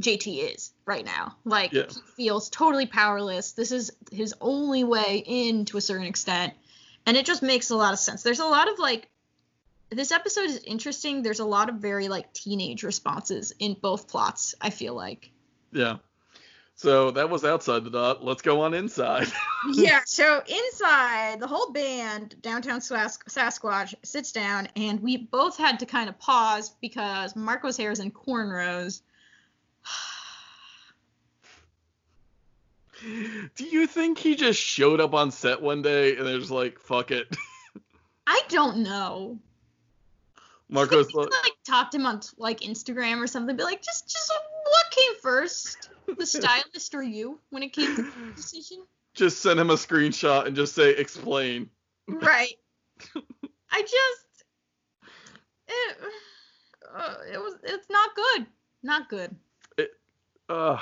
[0.00, 1.36] JT is right now.
[1.44, 1.84] Like Yeah.
[1.88, 3.52] he feels totally powerless.
[3.52, 6.52] This is his only way in to a certain extent,
[7.06, 8.22] and it just makes a lot of sense.
[8.22, 9.08] There's a lot of like.
[9.88, 11.22] This episode is interesting.
[11.22, 14.54] There's a lot of very like teenage responses in both plots.
[14.60, 15.30] I feel like.
[15.72, 15.98] Yeah.
[16.78, 18.22] So that was outside the dot.
[18.22, 19.28] Let's go on inside.
[19.72, 25.78] yeah, so inside, the whole band, Downtown Sas- Sasquatch, sits down, and we both had
[25.78, 29.00] to kind of pause because Marco's hair is in cornrows.
[33.02, 36.78] Do you think he just showed up on set one day and they're just like,
[36.78, 37.34] fuck it?
[38.26, 39.38] I don't know.
[40.68, 43.56] Marco's like, like talked to him on like Instagram or something.
[43.56, 44.32] Be like, just, just
[44.64, 48.78] what came first, the stylist or you, when it came to the decision?
[49.16, 51.68] just send him a screenshot and just say explain.
[52.06, 52.54] Right.
[53.70, 54.44] I just,
[55.66, 55.96] it,
[56.94, 58.46] uh, it was, it's not good,
[58.82, 59.34] not good.
[59.78, 59.90] It
[60.48, 60.78] Uh,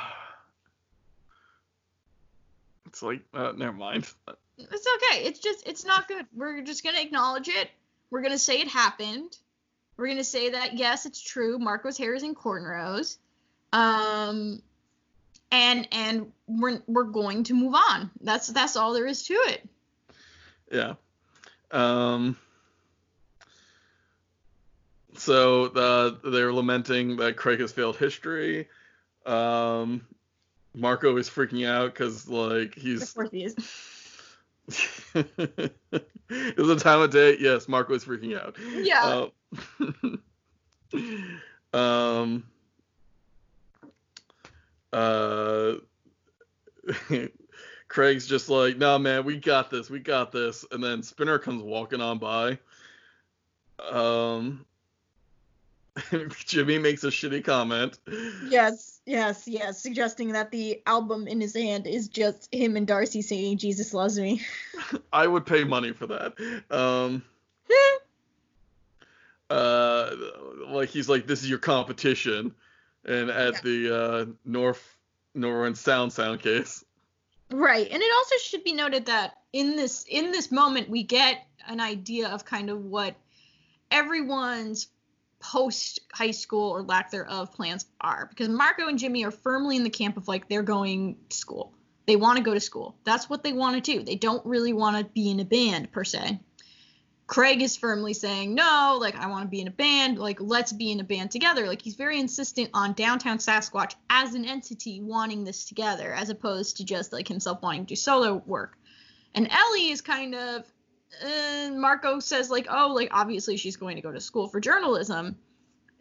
[2.94, 4.06] it's like, uh, never mind.
[4.56, 5.24] It's okay.
[5.24, 6.26] It's just it's not good.
[6.32, 7.68] We're just gonna acknowledge it.
[8.08, 9.36] We're gonna say it happened.
[9.96, 11.58] We're gonna say that yes, it's true.
[11.58, 13.16] Marco's hair is in cornrows.
[13.72, 14.62] Um
[15.50, 18.12] and and we're we're going to move on.
[18.20, 19.68] That's that's all there is to it.
[20.70, 20.94] Yeah.
[21.72, 22.36] Um.
[25.16, 28.68] So uh, they're lamenting that Craig has failed history.
[29.26, 30.06] Um,
[30.74, 33.12] Marco is freaking out because like Of he's.
[33.12, 33.54] course he is.
[35.14, 37.36] it was a time of day.
[37.38, 38.56] Yes, Marco is freaking out.
[38.60, 39.26] Yeah.
[41.72, 42.44] Uh, um.
[44.92, 45.74] Uh.
[47.88, 51.62] Craig's just like, "No, man, we got this, we got this," and then Spinner comes
[51.62, 52.58] walking on by.
[53.78, 54.64] Um,
[56.44, 57.98] Jimmy makes a shitty comment.
[58.48, 63.22] Yes, yes, yes, suggesting that the album in his hand is just him and Darcy
[63.22, 64.40] singing "Jesus Loves Me."
[65.12, 66.34] I would pay money for that.
[66.70, 67.22] Um,
[69.50, 70.10] uh,
[70.68, 72.54] like he's like, "This is your competition,"
[73.04, 73.60] and at Yeah.
[73.62, 74.96] the uh, North
[75.34, 76.84] Northern Sound sound case.
[77.50, 77.88] Right.
[77.90, 81.80] And it also should be noted that in this in this moment we get an
[81.80, 83.14] idea of kind of what
[83.90, 84.88] everyone's
[85.52, 89.84] post high school or lack thereof plans are because Marco and Jimmy are firmly in
[89.84, 91.72] the camp of like they're going to school.
[92.06, 92.96] They want to go to school.
[93.04, 94.02] That's what they want to do.
[94.02, 96.40] They don't really want to be in a band per se.
[97.26, 100.18] Craig is firmly saying, no, like, I want to be in a band.
[100.18, 101.66] Like, let's be in a band together.
[101.66, 106.76] Like, he's very insistent on Downtown Sasquatch as an entity wanting this together, as opposed
[106.76, 108.76] to just, like, himself wanting to do solo work.
[109.34, 110.70] And Ellie is kind of,
[111.22, 115.36] uh, Marco says, like, oh, like, obviously she's going to go to school for journalism.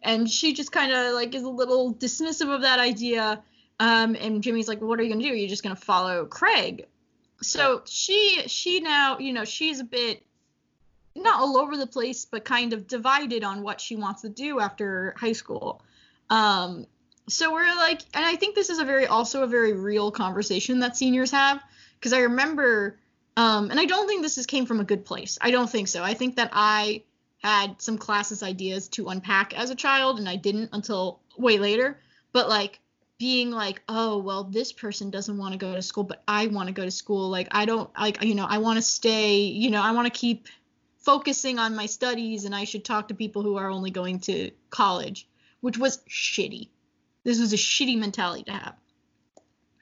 [0.02, 3.42] And she just kind of, like, is a little dismissive of that idea.
[3.80, 5.34] Um, and Jimmy's like, what are you going to do?
[5.34, 6.86] You're just going to follow Craig.
[7.40, 10.22] So she, she now, you know, she's a bit
[11.16, 14.60] not all over the place, but kind of divided on what she wants to do
[14.60, 15.82] after high school.
[16.30, 16.86] Um,
[17.28, 20.80] so we're like, and I think this is a very also a very real conversation
[20.80, 21.62] that seniors have
[21.98, 22.98] because I remember,
[23.36, 25.38] um, and I don't think this is came from a good place.
[25.40, 26.02] I don't think so.
[26.02, 27.02] I think that I
[27.42, 31.98] had some classes ideas to unpack as a child, and I didn't until way later.
[32.32, 32.80] But like
[33.18, 36.68] being like, oh well, this person doesn't want to go to school, but I want
[36.68, 37.28] to go to school.
[37.28, 39.36] Like I don't like, you know, I want to stay.
[39.38, 40.48] You know, I want to keep
[40.98, 44.50] focusing on my studies and I should talk to people who are only going to
[44.70, 45.28] college,
[45.60, 46.68] which was shitty.
[47.24, 48.74] This was a shitty mentality to have.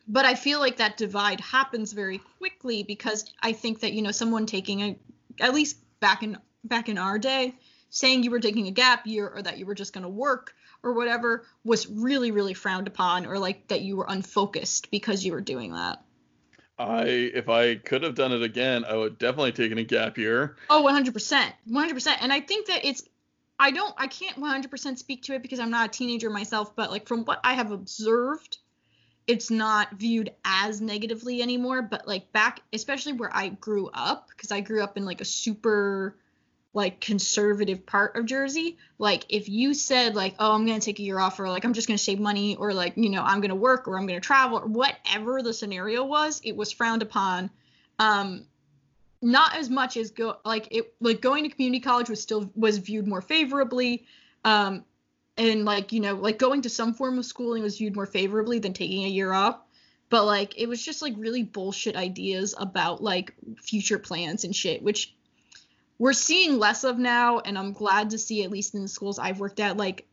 [0.08, 4.10] But I feel like that divide happens very quickly because I think that you know
[4.10, 4.96] someone taking a
[5.40, 7.54] at least back in back in our day
[7.90, 10.54] saying you were taking a gap year or that you were just going to work
[10.82, 15.32] or whatever was really really frowned upon or like that you were unfocused because you
[15.32, 16.02] were doing that.
[16.78, 20.56] I, if I could have done it again, I would definitely taken a gap year.
[20.70, 21.52] Oh, 100%.
[21.70, 22.16] 100%.
[22.20, 23.04] And I think that it's
[23.58, 26.90] I don't I can't 100% speak to it because I'm not a teenager myself, but
[26.90, 28.58] like from what I have observed,
[29.26, 34.50] it's not viewed as negatively anymore, but like back especially where I grew up because
[34.50, 36.16] I grew up in like a super
[36.74, 41.02] like conservative part of Jersey, like if you said like, "Oh, I'm to take a
[41.02, 43.54] year off," or like, "I'm just to save money," or like, you know, "I'm to
[43.54, 47.50] work," or "I'm to travel," or whatever the scenario was, it was frowned upon.
[47.98, 48.46] Um,
[49.20, 52.78] not as much as go like it like going to community college was still was
[52.78, 54.06] viewed more favorably.
[54.44, 54.84] Um,
[55.36, 58.58] and like you know like going to some form of schooling was viewed more favorably
[58.58, 59.58] than taking a year off.
[60.08, 64.82] But like it was just like really bullshit ideas about like future plans and shit
[64.82, 65.14] which
[65.98, 69.18] we're seeing less of now and i'm glad to see at least in the schools
[69.18, 70.06] i've worked at like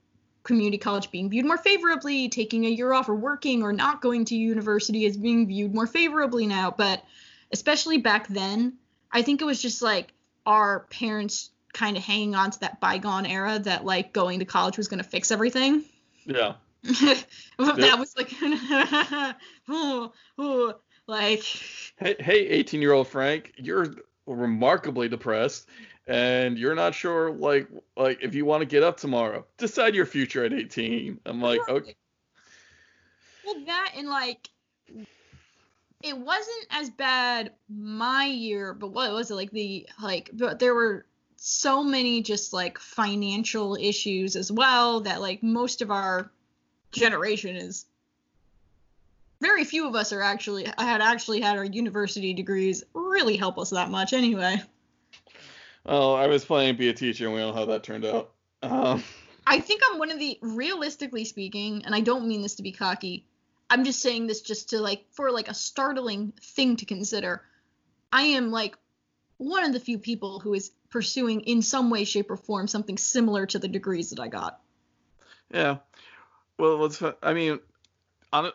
[0.44, 4.24] community college being viewed more favorably taking a year off or working or not going
[4.26, 6.74] to university is being viewed more favorably now.
[6.76, 7.04] But
[7.52, 8.74] especially back then
[9.12, 10.14] i think it was just like
[10.46, 14.78] our parents kind of hanging on to that bygone era that like going to college
[14.78, 15.84] was going to fix everything
[16.26, 16.54] Yeah.
[16.84, 18.32] that was like
[19.70, 20.74] ooh, ooh,
[21.08, 21.44] like
[21.98, 23.88] Hey, hey, 18 year old Frank, you're
[24.26, 25.68] remarkably depressed,
[26.08, 29.46] and you're not sure like like if you want to get up tomorrow.
[29.58, 31.20] Decide your future at 18.
[31.26, 31.96] I'm like, okay.
[33.46, 34.50] well that and like
[36.02, 40.74] it wasn't as bad my year but what was it like the like but there
[40.74, 41.06] were
[41.42, 46.32] so many just like financial issues as well that like most of our
[46.92, 47.86] generation is
[49.42, 53.58] very few of us are actually I had actually had our university degrees really help
[53.58, 54.62] us that much anyway
[55.86, 58.06] Well, I was planning to be a teacher, and we all know how that turned
[58.06, 58.32] out.
[58.62, 59.04] Um,
[59.48, 62.72] I think I'm one of the realistically speaking, and I don't mean this to be
[62.72, 63.26] cocky.
[63.70, 67.44] I'm just saying this just to like for like a startling thing to consider.
[68.12, 68.78] I am like
[69.38, 72.98] one of the few people who is pursuing in some way, shape, or form something
[72.98, 74.60] similar to the degrees that I got.
[75.54, 75.78] yeah.
[76.58, 77.02] Well, let's.
[77.24, 77.60] I mean,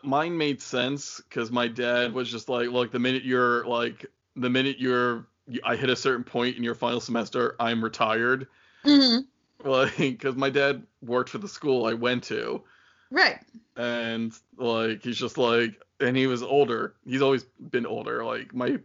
[0.03, 4.05] mine made sense because my dad was just like, look, the minute you're like,
[4.35, 5.25] the minute you're,
[5.63, 8.47] I hit a certain point in your final semester, I'm retired.
[8.85, 9.21] Mm-hmm.
[9.63, 12.61] Like, because my dad worked for the school I went to.
[13.09, 13.39] Right.
[13.77, 18.77] and like he's just like and he was older he's always been older like my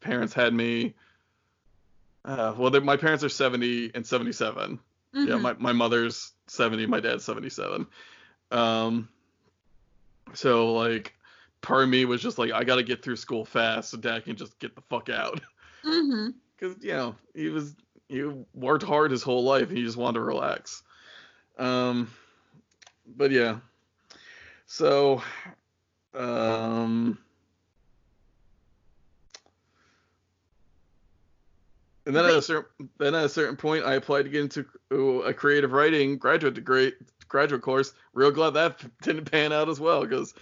[0.00, 0.94] parents had me
[2.28, 4.78] uh, well my parents are 70 and 77
[5.14, 5.40] yeah Mhm.
[5.40, 7.86] my, my mother's 70 my dad's 77
[8.52, 9.08] um
[10.34, 11.14] so like
[11.60, 14.24] part of me was just like, I got to get through school fast so dad
[14.24, 15.40] can just get the fuck out.
[15.84, 16.30] Mm-hmm.
[16.58, 17.76] Because, you know, he was,
[18.08, 20.82] he worked hard his whole life and he just wanted to relax.
[21.56, 22.10] Um,
[23.06, 23.58] but yeah.
[24.66, 25.22] So,
[26.14, 27.16] um,
[32.08, 35.22] and then at a certain then at a certain point, I applied to get into
[35.22, 36.94] a creative writing graduate degree
[37.28, 37.92] graduate course.
[38.14, 40.32] Real glad that didn't pan out as well, because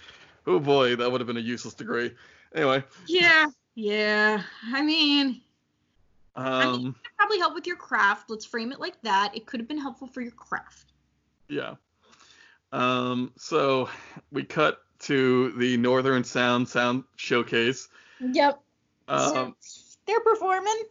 [0.47, 2.13] oh boy, that would have been a useless degree.
[2.55, 2.81] Anyway.
[3.07, 4.41] Yeah, yeah.
[4.73, 5.41] I mean,
[6.37, 8.29] Um, I mean, it probably help with your craft.
[8.29, 9.35] Let's frame it like that.
[9.35, 10.93] It could have been helpful for your craft.
[11.49, 11.75] Yeah.
[12.71, 13.89] Um, so
[14.31, 17.89] we cut to the Northern Sound Sound Showcase.
[18.21, 18.61] Yep.
[19.09, 19.55] Um,
[20.05, 20.83] they're performing.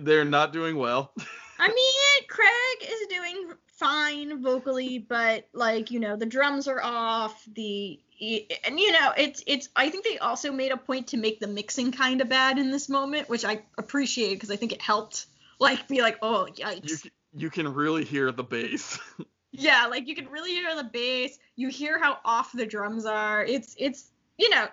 [0.00, 1.12] They're not doing well.
[1.58, 7.44] I mean, Craig is doing fine vocally, but like you know, the drums are off.
[7.54, 9.68] The and you know, it's it's.
[9.76, 12.70] I think they also made a point to make the mixing kind of bad in
[12.70, 15.26] this moment, which I appreciate because I think it helped.
[15.58, 17.04] Like be like, oh yikes.
[17.04, 18.98] You you can really hear the bass.
[19.58, 21.38] Yeah, like you can really hear the bass.
[21.54, 23.42] You hear how off the drums are.
[23.42, 24.66] It's it's you know,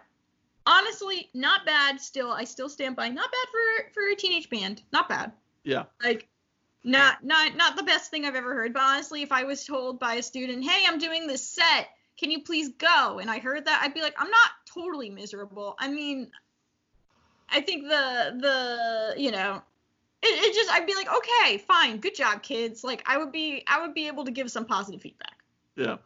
[0.65, 1.99] honestly not bad.
[1.99, 3.09] Still, I still stand by.
[3.09, 4.81] Not bad for for a teenage band.
[4.91, 5.31] Not bad.
[5.63, 5.83] yeah.
[6.03, 6.27] Like
[6.83, 8.73] not not not the best thing I've ever heard.
[8.73, 11.89] But honestly, if I was told by a student, "Hey, I'm doing this set.
[12.17, 15.75] Can you please go?" and I heard that, I'd be like, "I'm not totally miserable."
[15.79, 16.31] I mean,
[17.49, 19.61] I think the the you know
[20.23, 22.83] it, it just I'd be like, okay, fine, good job, kids.
[22.83, 25.37] Like I would be I would be able to give some positive feedback.
[25.75, 25.97] Yeah.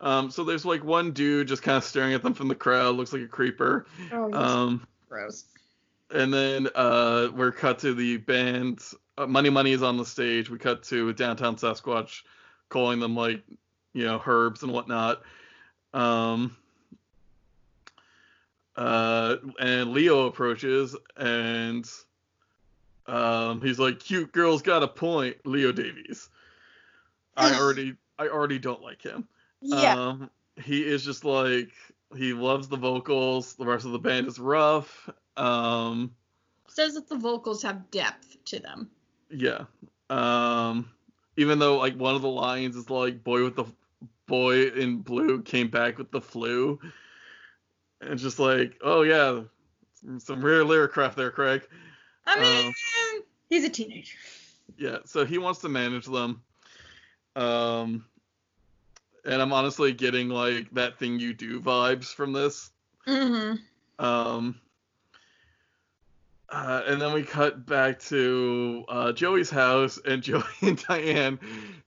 [0.00, 2.96] Um, so there's like one dude just kind of staring at them from the crowd,
[2.96, 3.86] looks like a creeper.
[4.12, 5.44] Oh, Um, gross.
[6.10, 8.80] and then uh, we're cut to the band.
[9.16, 10.50] Uh, Money Money is on the stage.
[10.50, 12.22] We cut to downtown Sasquatch,
[12.68, 13.42] calling them like,
[13.94, 15.22] you know, herbs and whatnot.
[15.94, 16.54] Um,
[18.76, 21.88] uh, and Leo approaches and
[23.06, 26.28] um, he's like, "Cute girl's got a point." Leo Davies.
[27.36, 29.28] I already, I already don't like him.
[29.72, 30.30] Um,
[30.62, 31.70] he is just like
[32.16, 33.54] he loves the vocals.
[33.54, 35.08] The rest of the band is rough.
[35.36, 36.14] Um,
[36.68, 38.90] Says that the vocals have depth to them.
[39.30, 39.64] yeah.
[40.08, 40.88] Um,
[41.36, 43.64] even though like one of the lines is like boy with the
[44.26, 46.78] boy in blue came back with the flu.
[48.00, 49.40] And just like, oh yeah,
[49.94, 51.66] some, some rare lyric craft there, Craig.
[52.26, 54.16] I mean, Um, he's a teenager.
[54.76, 56.42] Yeah, so he wants to manage them.
[57.36, 58.04] Um,
[59.26, 62.70] and I'm honestly getting like that thing you do vibes from this.
[63.06, 63.56] Mm-hmm.
[64.04, 64.60] Um,
[66.48, 71.38] uh, and then we cut back to uh, Joey's house, and Joey and Diane,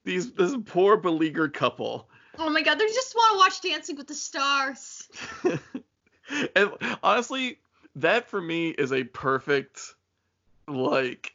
[0.04, 2.10] these this poor beleaguered couple.
[2.38, 5.08] Oh my god, they just want to watch Dancing with the Stars.
[6.56, 6.72] and
[7.04, 7.60] honestly,
[7.96, 9.96] that for me is a perfect,
[10.68, 11.34] like,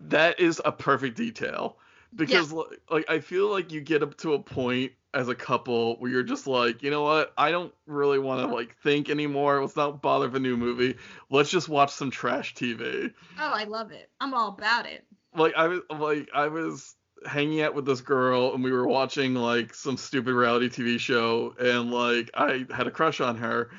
[0.00, 1.76] that is a perfect detail
[2.14, 5.96] because like, like I feel like you get up to a point as a couple
[5.96, 9.60] where you're just like, you know what, I don't really want to like think anymore.
[9.60, 10.96] Let's not bother with a new movie.
[11.30, 13.12] Let's just watch some trash TV.
[13.38, 14.10] Oh, I love it.
[14.20, 15.04] I'm all about it.
[15.34, 16.94] Like I was like I was
[17.26, 21.54] hanging out with this girl and we were watching like some stupid reality TV show
[21.58, 23.70] and like I had a crush on her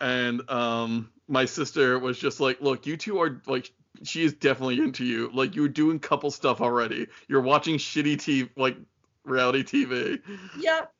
[0.00, 3.70] and um my sister was just like look you two are like
[4.02, 8.48] she is definitely into you like you're doing couple stuff already you're watching shitty TV
[8.56, 8.76] like
[9.24, 10.20] reality TV
[10.58, 10.92] Yep.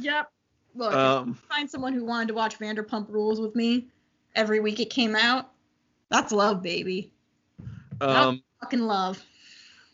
[0.00, 0.30] Yep.
[0.74, 3.88] Look, um I find someone who wanted to watch Vanderpump Rules with me
[4.34, 5.50] every week it came out.
[6.08, 7.12] That's love, baby.
[8.00, 9.22] um Fucking love.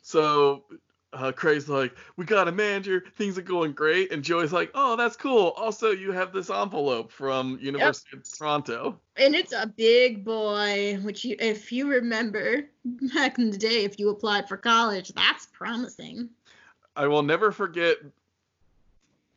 [0.03, 0.65] so
[1.13, 4.97] uh, Craig's like, we got a manager, things are going great, and Joey's like, oh,
[4.97, 5.49] that's cool.
[5.57, 9.01] Also, you have this envelope from University of Toronto.
[9.17, 12.65] And it's a big boy, which you, if you remember
[13.15, 16.31] back in the day, if you applied for college, that's promising.
[16.97, 17.97] I will never forget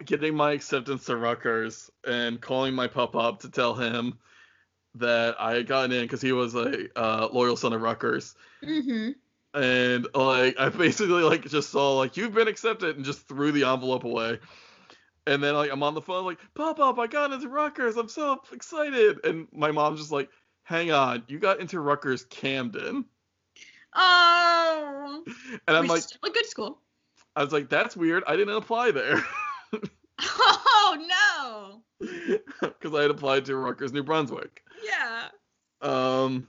[0.06, 4.18] getting my acceptance to Rutgers and calling my pop up to tell him
[4.96, 8.36] that I had gotten in because he was a uh, loyal son of Rutgers.
[8.64, 9.12] Mm-hmm.
[9.54, 13.66] And like I basically like just saw like you've been accepted and just threw the
[13.66, 14.40] envelope away.
[15.28, 18.10] And then like I'm on the phone like pop up I got into Rutgers I'm
[18.10, 20.30] so excited and my mom's just like
[20.64, 23.06] hang on you got into Rutgers Camden
[23.96, 25.24] Oh.
[25.68, 26.80] and I'm like still a good school.
[27.36, 29.24] I was like that's weird I didn't apply there.
[30.96, 32.08] Oh no.
[32.62, 34.64] because I had applied to Rutgers, New Brunswick.
[34.84, 35.28] Yeah.
[35.82, 36.48] Um,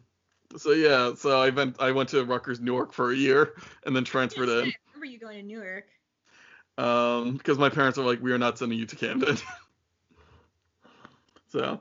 [0.57, 3.55] so yeah, so I went I went to Rutgers, Newark for a year,
[3.87, 4.65] and then transferred in.
[4.67, 5.87] I remember you going to Newark.
[6.77, 9.37] Um, because my parents were like, we are not sending you to Camden.
[11.55, 11.81] So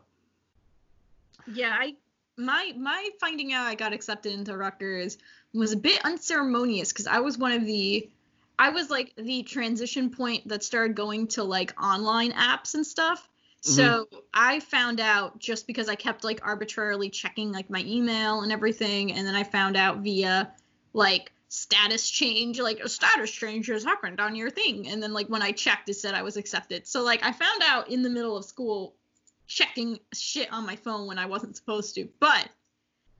[1.51, 1.95] Yeah, I
[2.37, 5.17] my my finding out I got accepted into Rutgers
[5.51, 8.07] was a bit unceremonious because I was one of the
[8.59, 13.27] I was like the transition point that started going to like online apps and stuff.
[13.63, 13.75] Mm-hmm.
[13.75, 18.51] So I found out just because I kept like arbitrarily checking like my email and
[18.51, 20.51] everything, and then I found out via
[20.91, 25.27] like status change, like a status change has happened on your thing, and then like
[25.27, 26.87] when I checked, it said I was accepted.
[26.87, 28.95] So like I found out in the middle of school
[29.47, 32.49] checking shit on my phone when I wasn't supposed to, but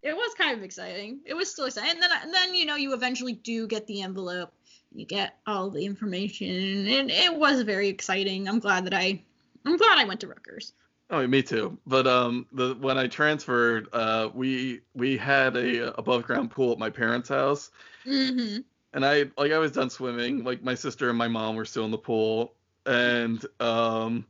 [0.01, 1.21] it was kind of exciting.
[1.25, 4.01] It was still exciting, and then and then you know you eventually do get the
[4.01, 4.51] envelope,
[4.91, 8.49] you get all the information, and it was very exciting.
[8.49, 9.23] I'm glad that I
[9.66, 10.74] I'm glad I went to Rutgers.
[11.09, 11.78] Oh, me too.
[11.86, 16.80] But um, the when I transferred, uh, we we had a above ground pool at
[16.80, 17.72] my parents' house,
[18.05, 18.61] Mm-hmm.
[18.93, 20.43] and I like I was done swimming.
[20.43, 22.53] Like my sister and my mom were still in the pool,
[22.86, 24.26] and um,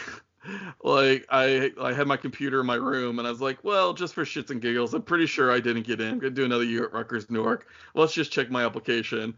[0.83, 4.15] like I I had my computer in my room, and I was like, well, just
[4.15, 6.09] for shits and giggles, I'm pretty sure I didn't get in.
[6.13, 7.67] I'm gonna do another year at Rutgers Newark.
[7.95, 9.37] Let's just check my application.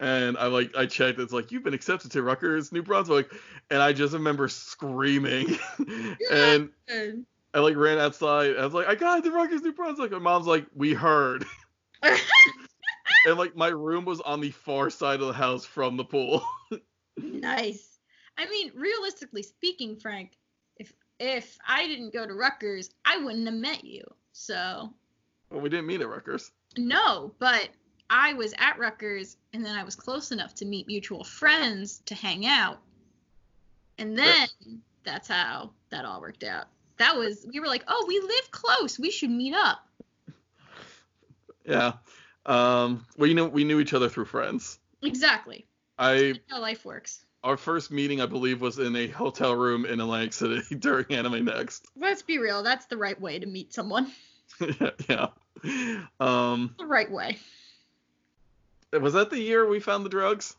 [0.00, 1.18] And I like I checked.
[1.18, 3.32] It's like you've been accepted to Rutgers New Brunswick,
[3.70, 5.58] and I just remember screaming,
[6.30, 6.70] and
[7.54, 8.56] I like ran outside.
[8.56, 10.12] I was like, I got the Rutgers New Brunswick.
[10.12, 11.44] My mom's like, we heard.
[12.02, 16.44] and like my room was on the far side of the house from the pool.
[17.16, 17.98] nice.
[18.36, 20.32] I mean, realistically speaking, Frank,
[20.76, 24.04] if if I didn't go to Rutgers, I wouldn't have met you.
[24.32, 24.92] So
[25.50, 26.52] well, we didn't meet at Rutgers.
[26.76, 27.70] no, but
[28.10, 32.14] I was at Rutgers, and then I was close enough to meet mutual friends to
[32.14, 32.78] hang out,
[33.98, 34.48] and then
[35.04, 36.66] that's how that all worked out.
[36.98, 39.78] That was we were like, oh, we live close, we should meet up.
[41.64, 41.92] Yeah.
[42.46, 43.04] Um.
[43.18, 44.78] Well, you know, we knew each other through friends.
[45.02, 45.66] Exactly.
[45.98, 47.26] I That's how life works.
[47.44, 51.44] our first meeting, I believe, was in a hotel room in Atlantic City during Anime
[51.44, 51.84] Next.
[51.94, 52.62] Let's be real.
[52.62, 54.10] That's the right way to meet someone.
[55.08, 55.26] yeah.
[56.18, 56.74] Um.
[56.78, 57.36] The right way.
[58.92, 60.56] Was that the year we found the drugs?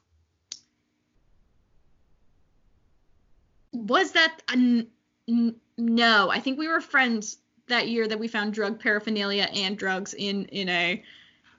[3.74, 4.88] Was that a n-
[5.28, 6.30] n- no?
[6.30, 10.46] I think we were friends that year that we found drug paraphernalia and drugs in
[10.46, 11.04] in a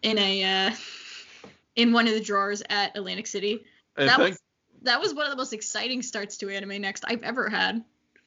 [0.02, 0.74] in a uh,
[1.76, 3.64] in one of the drawers at Atlantic City.
[3.96, 4.40] And that thank was
[4.82, 7.84] that was one of the most exciting starts to Anime Next I've ever had.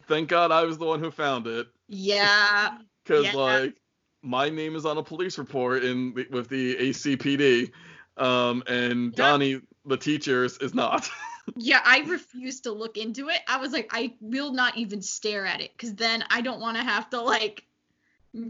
[0.08, 1.68] thank God I was the one who found it.
[1.88, 2.78] Yeah.
[3.04, 3.34] because Yeah.
[3.34, 3.76] like
[4.22, 7.72] my name is on a police report in with the ACPD,
[8.18, 9.14] um, and.
[9.14, 11.10] Donnie, the teacher's, is not.
[11.58, 13.40] Yeah, I refused to look into it.
[13.50, 16.78] I was like, I will not even stare at it because then I don't want
[16.78, 17.66] to have to like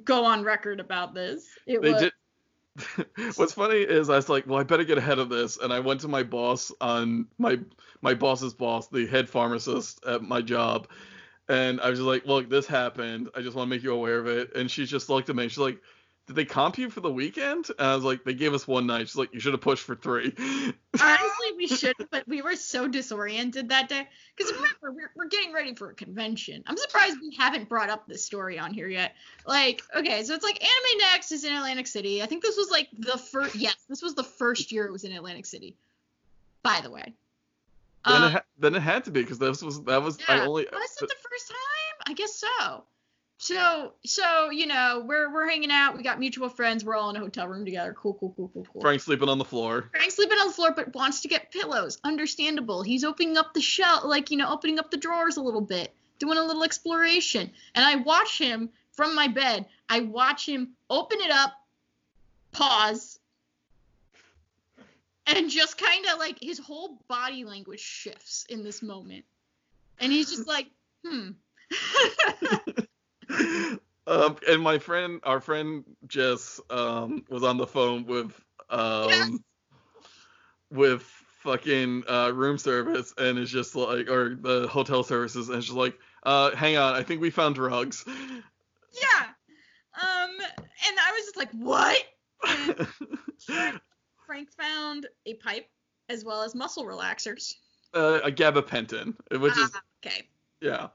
[0.04, 1.48] go on record about this.
[1.66, 2.14] It they was did.
[3.36, 5.80] What's funny is I was like, well, I better get ahead of this, and I
[5.80, 7.60] went to my boss on my
[8.02, 10.88] my boss's boss, the head pharmacist at my job,
[11.50, 13.30] and I was just like, look, this happened.
[13.36, 14.56] I just want to make you aware of it.
[14.56, 15.44] And she just looked at me.
[15.44, 15.82] And she's like,
[16.26, 17.70] did they comp you for the weekend?
[17.78, 19.10] And I was like, they gave us one night.
[19.10, 20.34] She's like, you should have pushed for three.
[21.02, 25.52] honestly we should, but we were so disoriented that day because remember we're, we're getting
[25.52, 26.64] ready for a convention.
[26.66, 29.16] I'm surprised we haven't brought up this story on here yet.
[29.46, 32.22] Like, okay, so it's like Anime Next is in Atlantic City.
[32.22, 33.56] I think this was like the first.
[33.56, 35.76] Yes, this was the first year it was in Atlantic City.
[36.62, 37.14] By the way.
[38.06, 40.46] then, Um, it ha- then it had to be because this was that was I
[40.46, 41.58] only Was it the first time?
[42.08, 42.86] I guess so.
[43.44, 45.98] So so you know we're we're hanging out.
[45.98, 46.86] We got mutual friends.
[46.86, 47.92] We're all in a hotel room together.
[47.92, 48.82] Cool cool cool cool cool.
[48.82, 49.90] Frank sleeping on the floor.
[49.92, 51.98] Frank's sleeping on the floor, but wants to get pillows.
[52.06, 52.84] Understandable.
[52.84, 55.94] He's opening up the shelf, like you know, opening up the drawers a little bit,
[56.20, 57.52] doing a little exploration.
[57.76, 59.66] And I watch him from my bed.
[59.90, 61.52] I watch him open it up,
[62.54, 63.20] pause,
[65.28, 69.26] and just kind of like his whole body language shifts in this moment.
[70.00, 70.68] And he's just like,
[71.06, 71.32] hmm.
[74.08, 78.34] um, and my friend, our friend Jess, um, was on the phone with
[78.70, 79.40] um, Yes.
[80.72, 81.02] with
[81.42, 85.98] fucking uh, room service, and is just like, or the hotel services, and she's like,
[86.24, 88.04] uh, hang on, I think we found drugs.
[88.08, 89.28] yeah.
[89.96, 92.02] Um, and I was just like, what?
[93.46, 93.78] Frank,
[94.26, 95.68] Frank found a pipe
[96.10, 97.54] as well as muscle relaxers.
[97.94, 100.28] uh, a gabapentin, which is Ah, okay.
[100.64, 100.88] Yeah,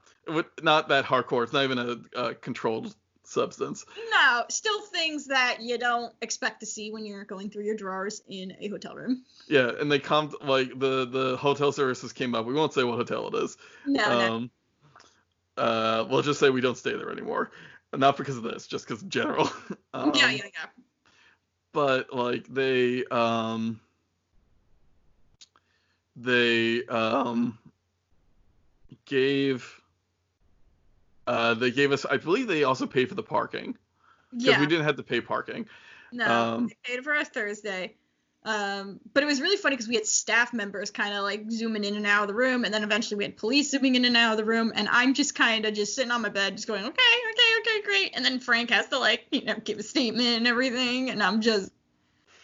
[0.63, 1.43] not that hardcore.
[1.43, 3.85] It's not even a, a controlled substance.
[4.11, 8.23] No, still things that you don't expect to see when you're going through your drawers
[8.27, 9.23] in a hotel room.
[9.47, 12.47] Yeah, and they come like the the hotel services came up.
[12.47, 13.57] We won't say what hotel it is.
[13.85, 14.33] No, no.
[14.33, 14.51] um,
[15.55, 17.51] uh, we'll just say we don't stay there anymore.
[17.95, 19.51] Not because of this, just because general.
[19.93, 20.83] um, yeah, yeah, yeah.
[21.73, 23.79] But like they um
[26.15, 27.59] they um
[29.09, 29.75] gave
[31.27, 33.77] Uh, they gave us, I believe, they also paid for the parking
[34.31, 34.59] because Yeah.
[34.59, 35.67] we didn't have to pay parking.
[36.11, 37.95] No, Um, they paid for us Thursday.
[38.43, 41.83] Um, but it was really funny because we had staff members kind of like zooming
[41.83, 44.15] in and out of the room, and then eventually we had police zooming in and
[44.17, 46.67] out of the room, and I'm just kind of just sitting on my bed, just
[46.67, 48.15] going, okay, okay, okay, great.
[48.15, 51.41] And then Frank has to like, you know, give a statement and everything, and I'm
[51.41, 51.71] just,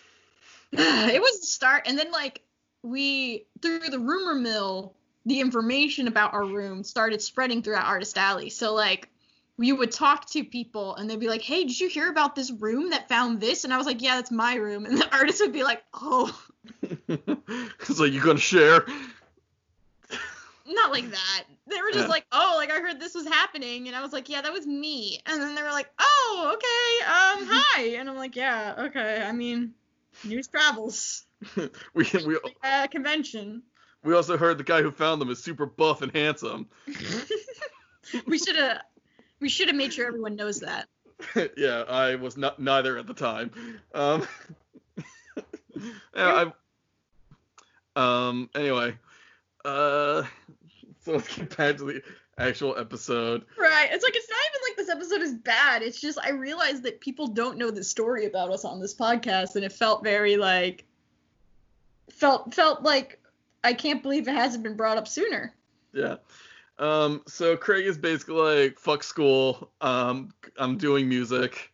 [0.73, 2.41] it was the start, and then like
[2.83, 4.93] we through the rumor mill,
[5.25, 8.49] the information about our room started spreading throughout Artist Alley.
[8.49, 9.09] So like
[9.57, 12.51] we would talk to people and they'd be like, "Hey, did you hear about this
[12.51, 15.41] room that found this?" And I was like, "Yeah, that's my room." And the artist
[15.41, 16.37] would be like, "Oh,
[17.81, 18.85] so you gonna share?
[20.67, 22.07] not like that." They were just Yeah.
[22.07, 24.67] like, "Oh, like I heard this was happening," and I was like, "Yeah, that was
[24.67, 29.23] me." And then they were like, "Oh, okay, um, hi," and I'm like, "Yeah, okay.
[29.23, 29.73] I mean,
[30.23, 31.25] news travels.
[31.55, 33.63] we we Uh, convention.
[34.05, 36.67] We also heard the guy who found them is super buff and handsome.
[38.25, 38.81] we should have."
[39.39, 40.87] We should have made sure everyone knows that.
[41.57, 43.51] yeah, I was not neither at the time.
[43.93, 44.27] Um,
[46.15, 46.51] yeah,
[47.95, 48.49] I, um.
[48.55, 48.97] Anyway,
[49.63, 50.23] uh,
[51.03, 52.01] so let's get back to the
[52.37, 53.45] actual episode.
[53.57, 53.89] Right.
[53.91, 55.81] It's like it's not even like this episode is bad.
[55.81, 59.55] It's just I realized that people don't know the story about us on this podcast,
[59.55, 60.85] and it felt very like
[62.09, 63.21] felt felt like
[63.65, 65.53] I can't believe it hasn't been brought up sooner.
[65.93, 66.17] Yeah.
[66.77, 67.23] Um.
[67.27, 69.71] So Craig is basically like, fuck school.
[69.81, 70.29] Um.
[70.57, 71.71] I'm doing music.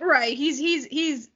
[0.00, 0.36] Right.
[0.36, 1.30] He's he's he's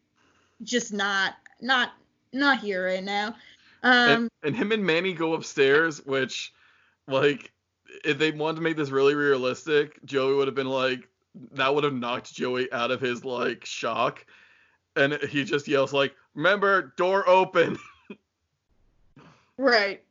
[0.62, 1.90] just not not
[2.32, 3.34] not here right now.
[3.82, 4.08] Um.
[4.08, 6.52] and, and him and Manny go upstairs, which,
[7.06, 7.52] like,
[8.04, 11.08] if they wanted to make this really realistic, Joey would have been like,
[11.52, 14.24] that would have knocked Joey out of his like shock,
[14.96, 17.78] and he just yells like, "Remember, door open."
[19.58, 20.02] right.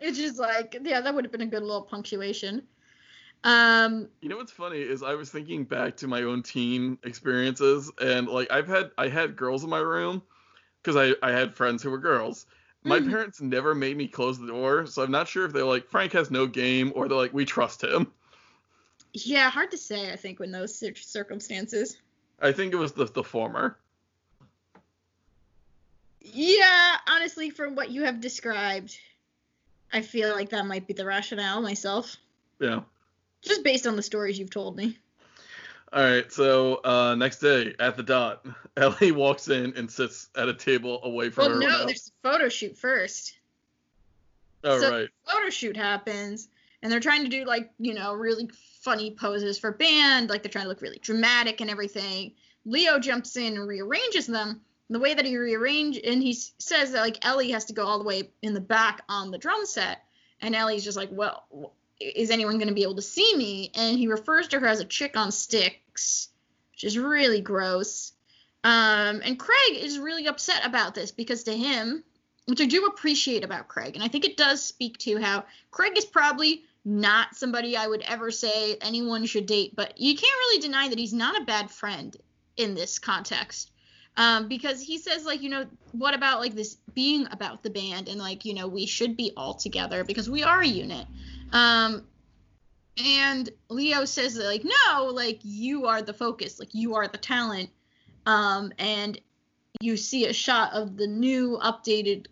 [0.00, 2.62] It's just like yeah, that would have been a good little punctuation.
[3.44, 4.08] Um.
[4.20, 8.28] You know what's funny is I was thinking back to my own teen experiences, and
[8.28, 10.22] like I've had I had girls in my room
[10.82, 12.46] because I I had friends who were girls.
[12.84, 13.10] My Mhm.
[13.10, 16.12] parents never made me close the door, so I'm not sure if they're like Frank
[16.12, 18.12] has no game or they're like we trust him.
[19.12, 20.12] Yeah, hard to say.
[20.12, 21.98] I think in those circumstances.
[22.40, 23.78] I think it was the the former.
[26.24, 28.98] Yeah, honestly, from what you have described,
[29.92, 32.16] I feel like that might be the rationale myself,
[32.58, 32.80] Yeah.
[33.42, 34.98] just based on the stories you've told me.
[35.92, 36.32] All right.
[36.32, 38.44] So uh, next day at the dot,
[38.76, 41.86] Ellie walks in and sits at a table away from Well, everyone no, else.
[41.86, 43.34] there's a photo shoot first.
[44.64, 45.08] Oh so- right.
[45.30, 46.48] Photo shoot happens,
[46.82, 48.48] and they're trying to do like you know really
[48.80, 52.32] funny poses for band, like they're trying to look really dramatic and everything.
[52.64, 54.62] Leo jumps in and rearranges them.
[54.94, 57.98] The way that he rearranged, and he says that like Ellie has to go all
[57.98, 60.04] the way in the back on the drum set,
[60.40, 63.72] and Ellie's just like, well, is anyone going to be able to see me?
[63.74, 66.28] And he refers to her as a chick on sticks,
[66.70, 68.12] which is really gross.
[68.62, 72.04] Um, and Craig is really upset about this because to him,
[72.46, 75.98] which I do appreciate about Craig, and I think it does speak to how Craig
[75.98, 80.60] is probably not somebody I would ever say anyone should date, but you can't really
[80.60, 82.16] deny that he's not a bad friend
[82.56, 83.72] in this context.
[84.16, 88.08] Um, because he says like, you know, what about like this being about the band
[88.08, 91.06] and like, you know, we should be all together because we are a unit.
[91.52, 92.06] Um,
[93.04, 97.70] and Leo says like, no, like you are the focus, like you are the talent.
[98.26, 99.20] Um, and
[99.80, 102.26] you see a shot of the new updated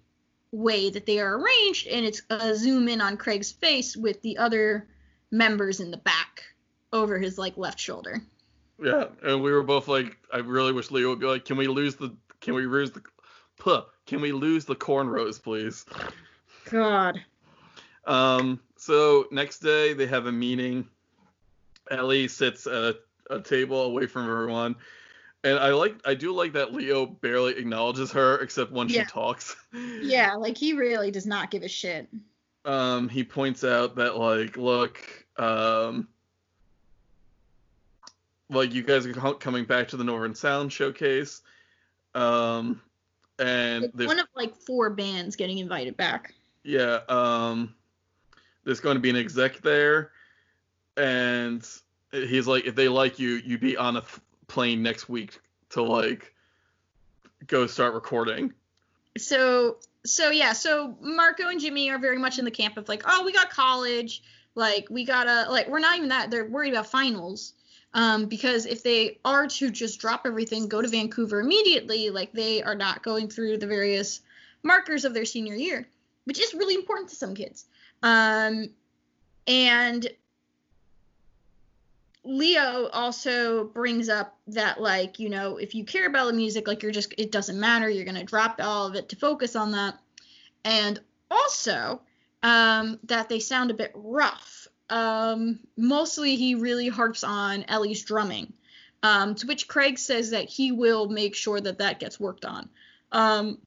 [0.53, 4.39] way that they are arranged, and it's a zoom in on Craig's face with the
[4.39, 4.87] other
[5.31, 6.45] members in the back
[6.93, 8.23] over his like left shoulder.
[8.81, 9.07] Yeah.
[9.23, 11.97] And we were both like, I really wish Leo would be like, can we lose
[11.97, 13.03] the, can we lose the,
[13.59, 15.85] puh, can we lose the cornrows, please?
[16.71, 17.21] God.
[18.05, 18.61] Um.
[18.77, 20.89] So next day they have a meeting.
[21.91, 22.97] Ellie sits at a,
[23.31, 24.75] a table away from everyone.
[25.45, 29.03] And I like I do like that Leo barely acknowledges her except when Yeah.
[29.03, 29.57] she talks.
[30.01, 32.09] Yeah, like he really does not give a shit.
[32.65, 34.99] um, he points out that like, look,
[35.37, 36.07] um,
[38.53, 41.43] like you guys are coming back to the Northern Sound showcase,
[42.15, 42.81] um,
[43.39, 46.35] and It's there's one of like four bands getting invited back.
[46.65, 47.75] yeah, um,
[48.65, 50.13] there's going to be an exec there,
[50.97, 51.67] and
[52.13, 55.41] he's like, if they like you, you'd be on a f- plane next week
[55.71, 56.33] to like
[57.47, 58.53] go start recording.
[59.19, 63.03] So so yeah, so Marco and Jimmy are very much in the camp of like,
[63.07, 64.23] oh, we got college,
[64.55, 67.55] like we gotta like we're not even that they're worried about finals.
[67.95, 72.63] Um, because if they are to just drop everything, go to Vancouver immediately, like they
[72.63, 74.21] are not going through the various
[74.63, 75.87] markers of their senior year,
[76.25, 77.67] which is really important to some kids.
[78.03, 78.71] Um,
[79.47, 80.09] and
[82.25, 86.83] Leo also brings up that like, you know, if you care about the music, like
[86.83, 89.99] you're just it doesn't matter, you're gonna drop all of it to focus on that.
[90.65, 92.01] And also,
[92.43, 94.62] um, that they sound a bit rough.
[94.93, 98.53] Um, mostly he really harps on Ellie's drumming.
[99.03, 102.69] Um, to which Craig says that he will make sure that that gets worked on.
[103.11, 103.59] Um,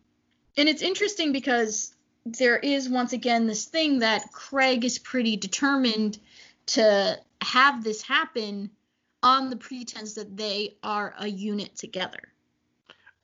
[0.55, 1.93] and it's interesting because
[2.25, 6.19] there is once again this thing that Craig is pretty determined
[6.67, 8.69] to have this happen
[9.21, 12.21] on the pretense that they are a unit together.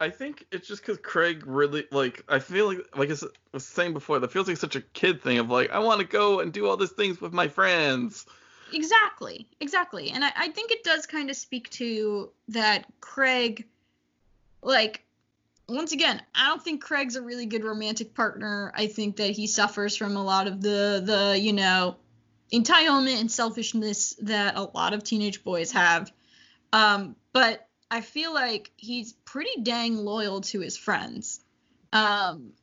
[0.02, 2.24] I think it's just because Craig really like.
[2.28, 3.16] I feel like like I
[3.54, 6.08] was saying before, that feels like such a kid thing of like I want to
[6.08, 8.26] go and do all these things with my friends.
[8.74, 13.68] Exactly, exactly, and I, I think it does kind of speak to that Craig,
[14.64, 15.04] like
[15.70, 18.74] once again, I don't think Craig's a really good romantic partner.
[18.76, 21.98] I think that he suffers from a lot of the the you know
[22.52, 26.12] entitlement and selfishness that a lot of teenage boys have.
[26.74, 31.42] Um, but I feel like he's pretty dang loyal to his friends.
[31.94, 32.54] Um,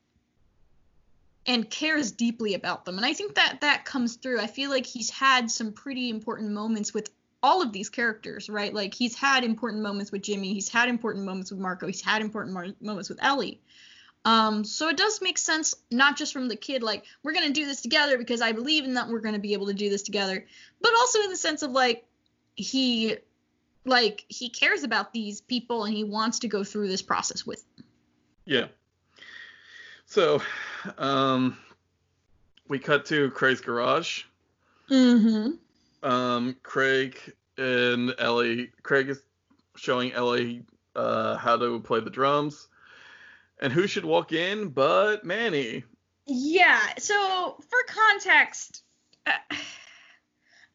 [1.46, 2.98] and cares deeply about them.
[2.98, 4.40] And I think that that comes through.
[4.40, 7.10] I feel like he's had some pretty important moments with
[7.42, 8.72] all of these characters, right?
[8.72, 12.20] Like he's had important moments with Jimmy, he's had important moments with Marco, he's had
[12.20, 13.60] important mar- moments with Ellie.
[14.24, 17.64] Um, so it does make sense, not just from the kid, like we're gonna do
[17.64, 20.44] this together because I believe in that we're gonna be able to do this together,
[20.82, 22.04] but also in the sense of like
[22.56, 23.16] he,
[23.88, 27.64] like he cares about these people and he wants to go through this process with
[27.76, 27.84] them.
[28.44, 28.66] Yeah.
[30.06, 30.40] So,
[30.96, 31.58] um,
[32.68, 34.22] we cut to Craig's garage.
[34.90, 36.08] Mm-hmm.
[36.08, 38.70] Um, Craig and Ellie.
[38.82, 39.22] Craig is
[39.76, 40.64] showing Ellie
[40.94, 42.68] uh, how to play the drums.
[43.60, 45.84] And who should walk in but Manny?
[46.26, 46.80] Yeah.
[46.98, 48.82] So for context,
[49.26, 49.32] uh,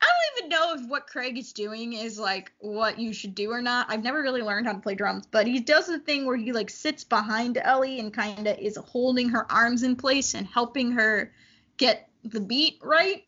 [0.04, 3.52] I don't even know if what Craig is doing is like what you should do
[3.52, 3.86] or not.
[3.90, 6.52] I've never really learned how to play drums, but he does a thing where he
[6.52, 10.92] like sits behind Ellie and kind of is holding her arms in place and helping
[10.92, 11.32] her
[11.78, 13.24] get the beat right.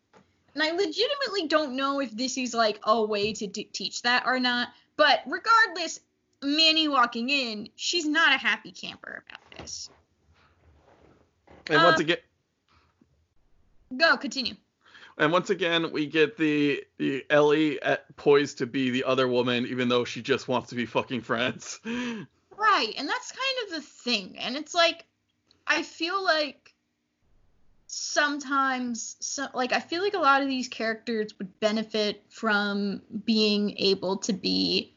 [0.53, 4.23] And I legitimately don't know if this is like a way to d- teach that
[4.25, 4.69] or not.
[4.97, 6.01] But regardless,
[6.43, 9.89] Manny walking in, she's not a happy camper about this.
[11.69, 12.17] And once uh, again,
[13.95, 14.55] go continue.
[15.17, 19.65] And once again, we get the, the Ellie at, poised to be the other woman,
[19.67, 21.79] even though she just wants to be fucking friends.
[22.57, 24.37] Right, and that's kind of the thing.
[24.39, 25.03] And it's like,
[25.67, 26.73] I feel like
[27.87, 33.77] sometimes so, like i feel like a lot of these characters would benefit from being
[33.77, 34.93] able to be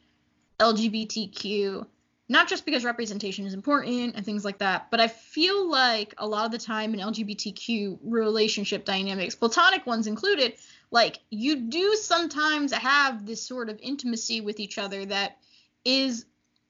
[0.59, 1.85] lgbtq
[2.29, 6.27] not just because representation is important and things like that but i feel like a
[6.27, 10.53] lot of the time in lgbtq relationship dynamics platonic ones included
[10.91, 15.37] like you do sometimes have this sort of intimacy with each other that
[15.83, 16.25] is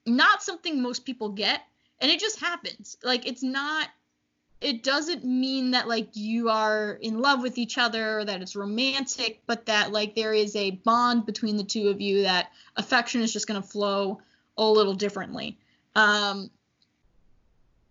[0.06, 1.62] not something most people get
[2.00, 2.96] and it just happens.
[3.02, 3.88] Like it's not
[4.60, 8.54] it doesn't mean that like you are in love with each other or that it's
[8.54, 13.22] romantic, but that like there is a bond between the two of you that affection
[13.22, 14.20] is just going to flow
[14.68, 15.58] a little differently.
[15.94, 16.50] Um,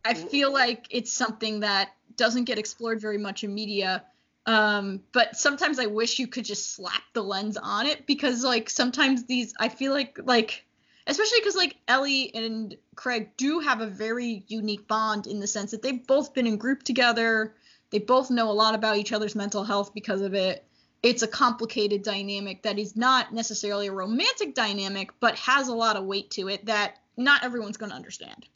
[0.06, 4.04] I feel like it's something that doesn't get explored very much in media.
[4.46, 8.70] Um, but sometimes I wish you could just slap the lens on it because like
[8.70, 10.66] sometimes these I feel like like
[11.06, 15.72] especially because like Ellie and Craig do have a very unique bond in the sense
[15.72, 17.56] that they've both been in group together.
[17.92, 20.66] They both know a lot about each other's mental health because of it.
[21.02, 25.96] It's a complicated dynamic that is not necessarily a romantic dynamic, but has a lot
[25.96, 28.48] of weight to it that not everyone's going to understand.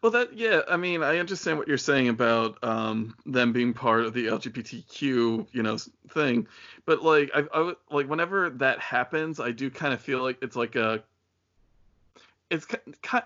[0.00, 4.04] Well, that yeah, I mean, I understand what you're saying about um, them being part
[4.04, 5.76] of the LGBTQ, you know,
[6.10, 6.46] thing,
[6.84, 10.54] but like, I, I like whenever that happens, I do kind of feel like it's
[10.54, 11.02] like a
[12.48, 12.66] it's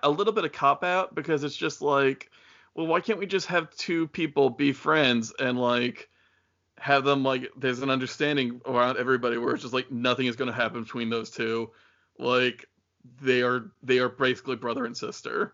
[0.01, 2.31] a little bit of cop out because it's just like,
[2.73, 6.09] well, why can't we just have two people be friends and like
[6.83, 10.49] have them like there's an understanding around everybody where it's just like nothing is going
[10.49, 11.71] to happen between those two,
[12.19, 12.65] like
[13.21, 15.53] they are they are basically brother and sister.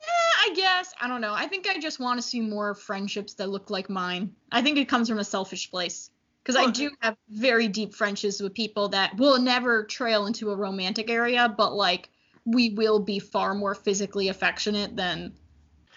[0.00, 1.34] Eh, I guess I don't know.
[1.34, 4.32] I think I just want to see more friendships that look like mine.
[4.52, 6.08] I think it comes from a selfish place
[6.40, 10.56] because I do have very deep friendships with people that will never trail into a
[10.56, 12.10] romantic area, but like
[12.44, 15.32] we will be far more physically affectionate than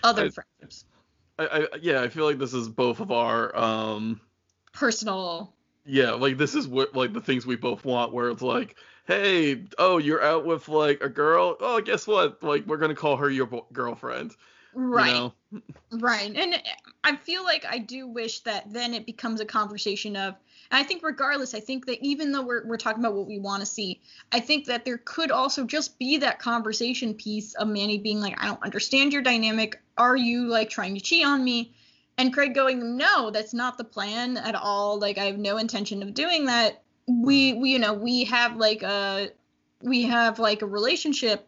[0.02, 0.86] other I, friendships.
[1.40, 4.20] I, I, yeah, I feel like this is both of our um
[4.74, 5.54] personal.
[5.86, 8.76] Yeah, like this is what like the things we both want, where it's like,
[9.08, 11.58] hey, oh, you're out with like a girl.
[11.60, 12.44] Oh, guess what?
[12.44, 14.36] Like we're gonna call her your bo- girlfriend.
[14.74, 15.08] Right.
[15.08, 15.34] You know?
[15.94, 16.36] right.
[16.36, 16.62] And
[17.04, 20.36] I feel like I do wish that then it becomes a conversation of
[20.72, 23.40] And I think regardless, I think that even though we're we're talking about what we
[23.40, 27.68] want to see, I think that there could also just be that conversation piece of
[27.68, 29.82] Manny being like, I don't understand your dynamic.
[30.00, 31.74] Are you like trying to cheat on me?
[32.18, 35.00] And Craig going, No, that's not the plan at all.
[35.00, 36.82] Like I have no intention of doing that.
[37.08, 39.30] We we you know, we have like a
[39.84, 41.48] we have like a relationship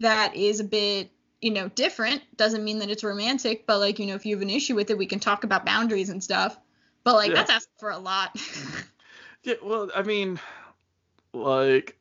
[0.00, 4.06] that is a bit you know different doesn't mean that it's romantic but like you
[4.06, 6.56] know if you have an issue with it we can talk about boundaries and stuff
[7.02, 7.34] but like Yeah.
[7.34, 8.36] that's asking for a lot
[9.44, 10.38] Yeah, well, I mean,
[11.32, 11.98] like,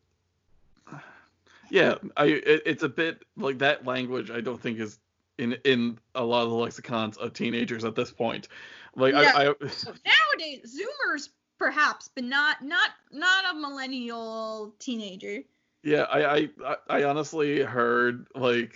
[1.69, 4.29] yeah, I it, it's a bit like that language.
[4.29, 4.99] I don't think is
[5.37, 8.47] in in a lot of the lexicons of teenagers at this point.
[8.95, 15.43] Like, I, I nowadays zoomers perhaps but not not not a millennial teenager
[15.83, 18.75] yeah, I, I I- honestly heard like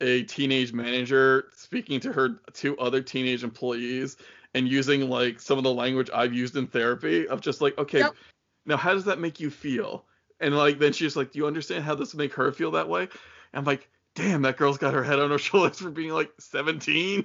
[0.00, 4.18] a teenage manager speaking to her two other teenage employees
[4.54, 8.00] and using like some of the language I've used in therapy of just like, okay,
[8.00, 8.14] Yep.
[8.66, 10.04] now how does that make you feel?
[10.40, 12.88] And like then she's like, do you understand how this would make her feel that
[12.88, 13.02] way?
[13.02, 13.10] And
[13.54, 17.24] I'm like, damn, that girl's got her head on her shoulders for being like 17.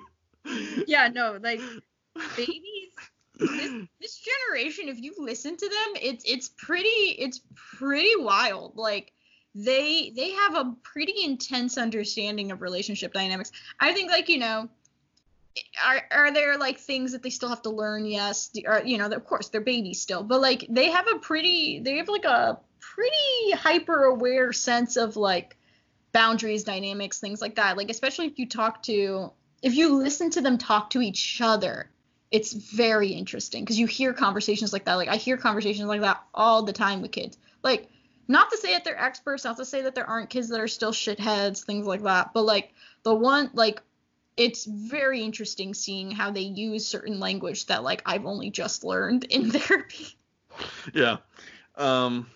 [0.88, 1.62] yeah no like
[2.36, 2.94] babies
[3.38, 8.78] this, this generation if you listen to them it's it's pretty it's pretty wild.
[8.78, 9.14] Like
[9.56, 13.52] they they have a pretty intense understanding of relationship dynamics.
[13.80, 14.70] I think like you know
[15.84, 18.06] are are there like things that they still have to learn?
[18.06, 21.20] Yes are, uh, you know of course they're babies still but like they have a
[21.20, 25.58] pretty they have like a pretty hyper aware sense of like
[26.12, 27.78] boundaries dynamics things like that.
[27.78, 29.32] Like especially if you talk to
[29.62, 31.89] if you listen to them talk to each other
[32.32, 34.95] it's very interesting because you hear conversations like that.
[34.95, 37.38] Like i hear conversations like that all the time with kids.
[37.64, 37.89] Like
[38.28, 40.68] not to say that they're experts not to say that there aren't kids that are
[40.68, 43.82] still shitheads things like that but like the one like
[44.38, 49.26] it's very interesting seeing how they use certain language that like i've only just learned
[49.26, 50.18] in therapy.
[50.93, 51.18] Yeah.
[51.76, 52.28] Um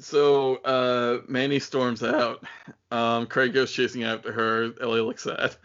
[0.00, 2.44] so uh Manny storms out.
[2.90, 4.70] Um Craig goes chasing after her.
[4.80, 5.56] Ellie looks sad.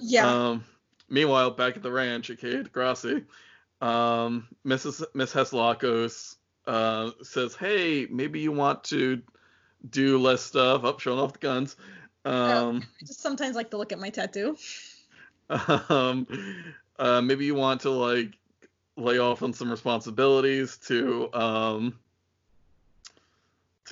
[0.00, 0.26] Yeah.
[0.26, 0.64] Um
[1.08, 3.24] meanwhile back at the ranch, aka Degrassi,
[3.80, 5.04] um Mrs.
[5.14, 9.22] Miss Hatzilakos uh says, Hey, maybe you want to
[9.88, 10.84] do less stuff.
[10.84, 11.76] Up showing off the guns.
[12.24, 14.56] Um I just sometimes like to look at my tattoo
[15.88, 16.26] um,
[16.98, 18.38] uh, maybe you want to like
[18.96, 21.98] lay off on some responsibilities to um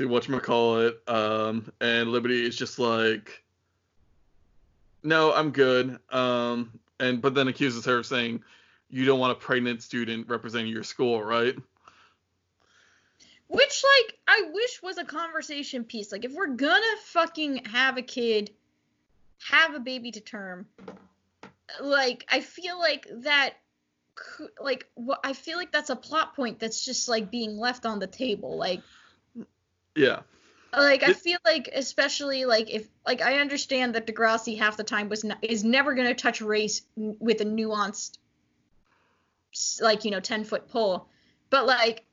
[0.07, 3.43] to call it um and liberty is just like
[5.03, 6.71] no i'm good um
[7.01, 8.43] and but then accuses her of saying
[8.91, 11.57] you don't want a pregnant student representing your school right
[13.49, 16.13] Which, like, I wish was a conversation piece.
[16.13, 18.51] Like, if we're gonna fucking have a kid,
[19.43, 20.67] have a baby to term,
[21.81, 23.55] like, I feel like that,
[24.61, 28.01] like, what I feel like that's a plot point that's just like being left on
[28.01, 28.59] the table.
[28.59, 28.83] Like,
[29.99, 30.21] yeah.
[30.73, 35.09] Like I feel like, especially like if, like, I understand that Degrassi half the time
[35.09, 38.19] was not, is never gonna touch race with a nuanced,
[39.81, 41.09] like, you know, ten foot pole,
[41.51, 42.05] but like.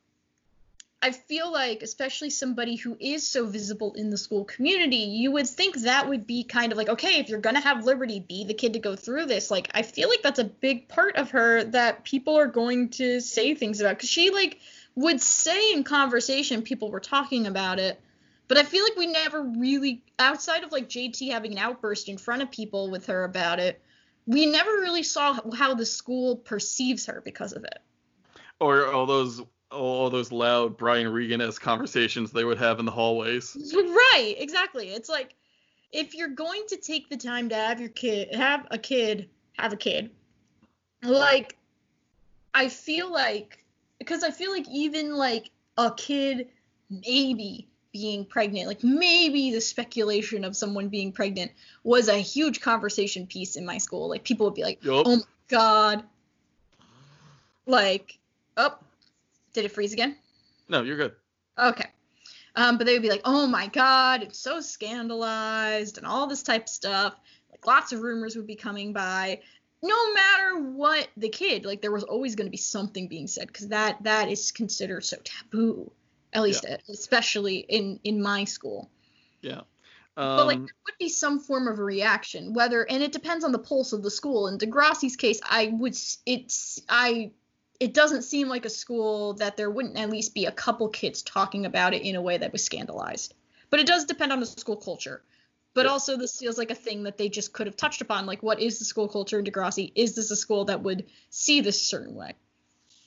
[1.01, 5.47] I feel like, especially somebody who is so visible in the school community, you would
[5.47, 8.55] think that would be kind of like, okay, if you're gonna have Liberty be the
[8.55, 11.63] kid to go through this, like, I feel like that's a big part of her
[11.65, 14.57] that people are going to say things about, because she like
[14.95, 17.99] would say in conversation people were talking about it,
[18.47, 22.17] but I feel like we never really, outside of like JT having an outburst in
[22.17, 23.81] front of people with her about it,
[24.25, 27.79] we never really saw how the school perceives her because of it.
[28.59, 29.41] or all those
[29.71, 34.89] all those loud brian regan-esque conversations they would have in the hallways Right, exactly.
[34.89, 35.35] It's like
[35.91, 39.73] if you're going to take the time to have your kid have a kid, have
[39.73, 40.11] a kid.
[41.03, 41.57] Like
[42.53, 43.64] I feel like
[43.99, 46.47] because I feel like even like a kid
[46.89, 51.51] maybe being pregnant, like maybe the speculation of someone being pregnant
[51.83, 54.09] was a huge conversation piece in my school.
[54.09, 56.03] Like people would be like, yup "Oh my god."
[57.67, 58.19] Like,
[58.57, 58.77] oh,
[59.53, 60.17] did it freeze again?
[60.67, 61.13] no you're good
[61.57, 61.89] Okay.
[62.55, 66.43] Um, but they would be like, oh my god, it's so scandalized and all this
[66.43, 67.15] type of stuff.
[67.51, 69.41] Like lots of rumors would be coming by.
[69.81, 73.47] No matter what the kid, like there was always going to be something being said
[73.47, 75.91] because that that is considered so taboo,
[76.33, 78.89] at least especially in in my school.
[79.41, 79.61] yeah
[80.35, 83.43] but like Um, there would be some form of a reaction, whether and it depends
[83.43, 84.47] on the pulse of the school.
[84.47, 85.95] In Degrassi's case, I would
[86.25, 87.31] it's I
[87.79, 91.21] it doesn't seem like a school that there wouldn't at least be a couple kids
[91.21, 93.33] talking about it in a way that was scandalized.
[93.69, 95.23] But it does depend on the school culture.
[95.75, 95.91] But Yeah.
[95.91, 98.25] also this feels like a thing that they just could have touched upon.
[98.25, 99.91] Like what is the school culture in Degrassi?
[99.93, 102.33] Is this a school that would see this a certain way?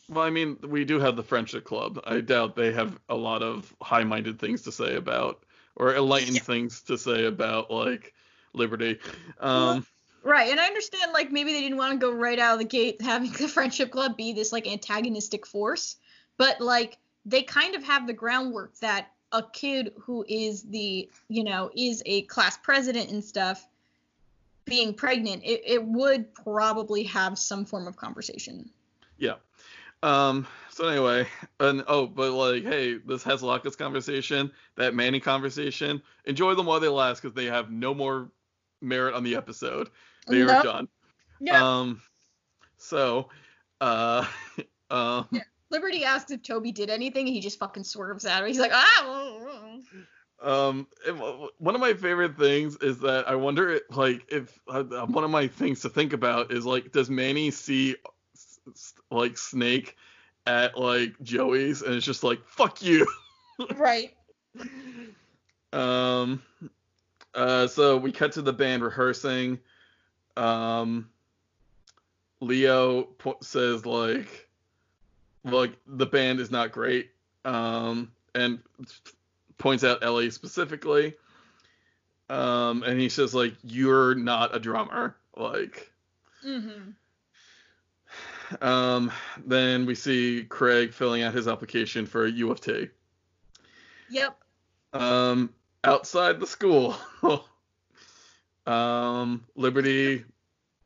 [0.08, 2.00] Well, I mean, we do have the Friendship Club.
[2.04, 5.44] I doubt they have a lot of high-minded things to say about,
[5.76, 6.42] or enlightened Yeah.
[6.42, 8.14] things to say about like
[8.54, 8.98] liberty.
[9.38, 9.86] Um,
[10.22, 12.64] Right, and I understand like maybe they didn't want to go right out of the
[12.64, 15.96] gate having the friendship club be this like antagonistic force,
[16.36, 21.45] but like they kind of have the groundwork that a kid who is the you
[21.45, 23.66] know is a class president and stuff
[24.64, 28.68] being pregnant it, it would probably have some form of conversation
[29.18, 29.35] yeah.
[30.03, 30.47] Um.
[30.70, 31.26] So anyway,
[31.59, 36.01] and oh, but like, hey, this has this conversation, that Manny conversation.
[36.24, 38.31] Enjoy them while they last, because they have no more
[38.81, 39.91] merit on the episode.
[40.29, 40.89] They are done.
[41.41, 42.01] yeah Um.
[42.76, 43.29] So,
[43.81, 44.24] uh,
[44.91, 45.26] um.
[45.33, 45.43] Yeah.
[45.70, 48.72] Liberty asks if toby did anything and he just fucking swerves at her he's like
[48.72, 49.78] ah
[50.40, 55.24] Um, it- one of my favorite things is that I wonder, like, if uh, one
[55.24, 57.96] of my things to think about is like, does Manny see
[59.10, 59.96] like Snake
[60.46, 63.04] at like Joey's, and it's just like, fuck you.
[63.76, 64.14] right
[65.72, 66.40] Um,
[67.34, 69.58] uh, so we cut to the band rehearsing.
[70.36, 71.10] Um,
[72.40, 74.47] Leo po- says like,
[75.45, 77.11] like the band is not great.
[77.45, 78.59] Um, and
[79.59, 81.14] points out Ellie specifically.
[82.28, 85.16] Um, and he says like, you're not a drummer.
[85.36, 85.93] Like,
[86.45, 86.91] mm-hmm
[88.61, 89.12] um,
[89.47, 92.89] then we see Craig filling out his application for U of T.
[94.11, 94.39] yep
[94.93, 95.51] Um,
[95.84, 96.97] outside the school,
[98.66, 100.24] um, Liberty,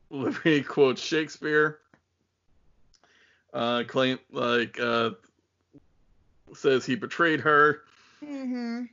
[0.09, 1.79] Liberty quotes Shakespeare.
[3.53, 5.11] Uh, claim like uh,
[6.55, 7.81] says he betrayed her.
[8.23, 8.83] mm-hmm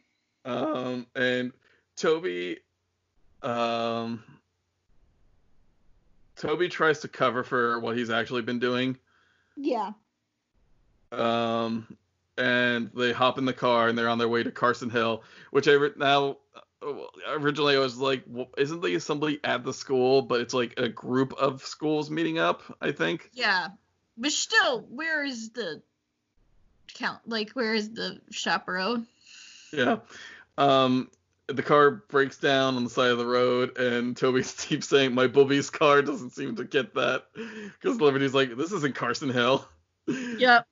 [0.45, 1.53] Um, and
[1.97, 2.59] Toby,
[3.43, 4.23] um,
[6.37, 8.99] Toby tries to cover for what he's actually been doing.
[9.57, 9.93] yeah
[11.13, 11.97] Um,
[12.39, 15.69] and they hop in the car and they're on their way to Carson Hill, which
[15.69, 16.39] I re- now
[16.83, 16.93] uh,
[17.29, 20.23] originally I was like, well, isn't there somebody at the school?
[20.23, 22.63] But it's like a group of schools meeting up.
[22.81, 23.31] I think.
[23.35, 23.69] Yeah,
[24.21, 25.83] but still, where is the
[26.95, 27.21] count?
[27.27, 29.07] Like, where is the chaperone?
[29.73, 30.01] Yeah.
[30.59, 31.11] Um,
[31.47, 35.27] the car breaks down on the side of the road, and Toby keeps saying, "My
[35.27, 39.67] booby's car doesn't seem to get that," because Liberty's like, "This isn't Carson Hill."
[40.39, 40.67] Yep.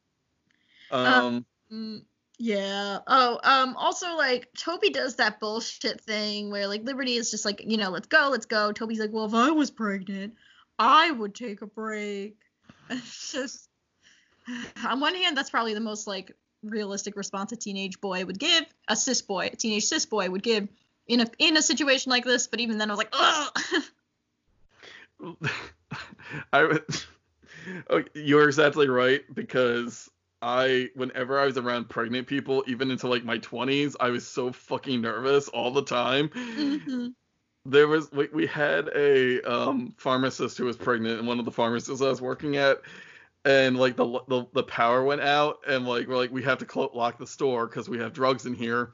[0.90, 1.46] Um.
[1.72, 2.02] Mm,
[2.38, 2.98] yeah.
[3.06, 3.76] Oh, um.
[3.76, 7.90] Also, like Toby does that bullshit thing where like Liberty is just like, you know,
[7.90, 8.72] let's go, let's go.
[8.72, 10.34] Toby's like, well, if I was pregnant,
[10.76, 12.36] I would take a break.
[12.98, 13.68] It's just
[14.86, 16.32] on one hand, that's probably the most like
[16.62, 20.42] realistic response a teenage boy would give, a cis boy, a teenage cis boy would
[20.42, 20.68] give
[21.06, 22.46] in a in a situation like this.
[22.46, 23.58] But even then, I was like, ugh.
[26.52, 26.80] I
[27.90, 30.10] oh, you're exactly right because
[30.40, 34.52] I whenever I was around pregnant people, even into like my 20s, I was so
[34.52, 36.28] fucking nervous all the time.
[36.28, 37.14] Mhm.
[37.70, 41.50] There was we, we had a um pharmacist who was pregnant and one of the
[41.52, 42.80] pharmacists I was working at
[43.44, 46.64] and like the the, the power went out and like we're like we have to
[46.64, 48.92] clo- lock the store cuz we have drugs in here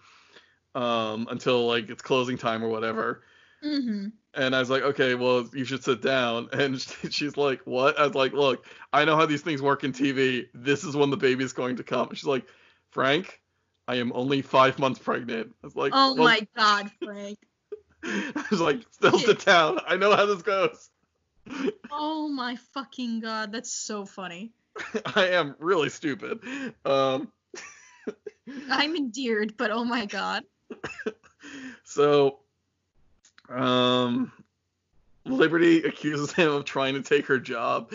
[0.75, 3.23] um until like it's closing time or whatever.
[3.65, 4.13] Mhm.
[4.37, 6.49] And I was like, okay, well, you should sit down.
[6.53, 7.97] And she's like, what?
[7.99, 10.49] I was like, look, I know how these things work in TV.
[10.53, 12.13] This is when the baby's going to come.
[12.15, 12.45] She's like,
[12.91, 13.41] Frank,
[13.87, 15.55] I am only five months pregnant.
[15.63, 17.39] I was like, Oh well- my god, Frank.
[18.37, 19.81] I was like, still sit down.
[19.87, 20.91] I know how this goes.
[21.91, 24.53] Oh my fucking god, that's so funny.
[25.15, 26.41] I am really stupid.
[26.85, 27.33] Um,
[28.71, 30.45] I'm endeared, but oh my god.
[31.85, 32.41] so,
[33.49, 34.33] um,
[35.25, 37.93] Liberty accuses him of trying to take her job,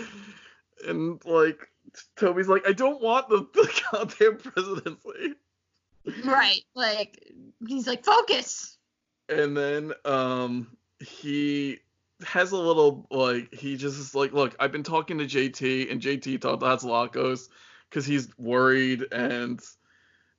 [0.88, 1.70] and like
[2.16, 5.36] Toby's like, I don't want the, the goddamn presidency.
[6.24, 6.62] Right.
[6.76, 7.32] Like
[7.68, 8.78] he's like, focus.
[9.30, 10.68] And then um,
[11.00, 11.80] he
[12.26, 16.02] has a little like he just is like, look, I've been talking to JT, and
[16.02, 17.50] JT talked to Hatzilakos
[17.90, 19.60] because he's worried and.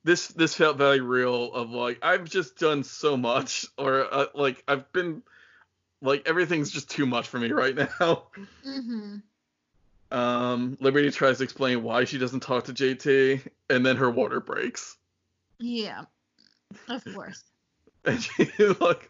[0.03, 4.63] This this felt very real of like I've just done so much or uh, like
[4.67, 5.21] I've been
[6.01, 8.23] like everything's just too much for me right now.
[8.65, 9.17] Mm-hmm.
[10.11, 14.41] Um, Liberty tries to explain why she doesn't talk to JT, and then her water
[14.41, 14.97] breaks.
[15.59, 16.03] Yeah.
[16.89, 17.43] Of course.
[18.05, 19.09] And she's like,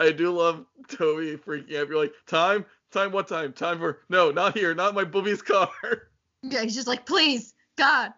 [0.00, 1.88] I do love Toby freaking out.
[1.88, 3.52] You're like, time, time, what time?
[3.52, 5.70] Time for no, not here, not my booby's car.
[6.42, 8.12] Yeah, he's just like, please, God.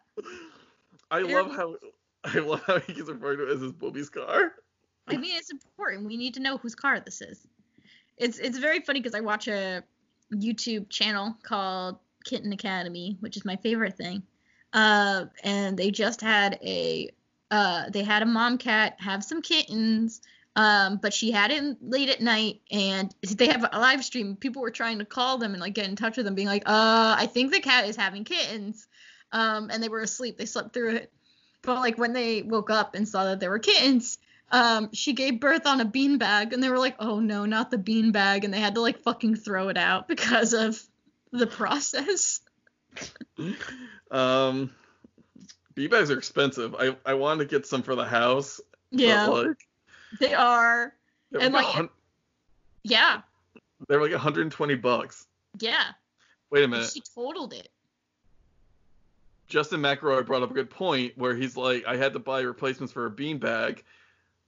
[1.10, 1.76] I Here- love how
[2.24, 4.52] I love how he gets referring to it as his booby's car.
[5.06, 6.06] I mean, it's important.
[6.06, 7.46] We need to know whose car this is.
[8.18, 9.82] It's it's very funny because I watch a
[10.34, 14.22] YouTube channel called Kitten Academy, which is my favorite thing.
[14.74, 17.08] Uh, and they just had a
[17.50, 20.20] uh, they had a mom cat have some kittens.
[20.56, 24.34] Um, but she had it late at night, and they have a live stream.
[24.34, 26.64] People were trying to call them and like get in touch with them, being like,
[26.66, 28.88] "Uh, I think the cat is having kittens,"
[29.30, 30.36] um, and they were asleep.
[30.36, 31.12] They slept through it.
[31.62, 34.18] But like when they woke up and saw that there were kittens,
[34.50, 37.78] um, she gave birth on a beanbag, and they were like, "Oh no, not the
[37.78, 40.82] beanbag!" And they had to like fucking throw it out because of
[41.30, 42.40] the process.
[44.10, 44.74] um,
[45.78, 46.74] beanbags are expensive.
[46.74, 48.60] I I wanted to get some for the house.
[48.90, 49.66] Yeah, like,
[50.18, 50.94] they are.
[51.38, 51.90] And, like, hun-
[52.82, 53.20] Yeah,
[53.86, 55.26] they're like 120 bucks.
[55.60, 55.92] yeah.
[56.50, 56.90] Wait a And minute.
[56.92, 57.68] She totaled it.
[59.48, 62.92] Justin McElroy brought up a good point where he's like, I had to buy replacements
[62.92, 63.82] for a beanbag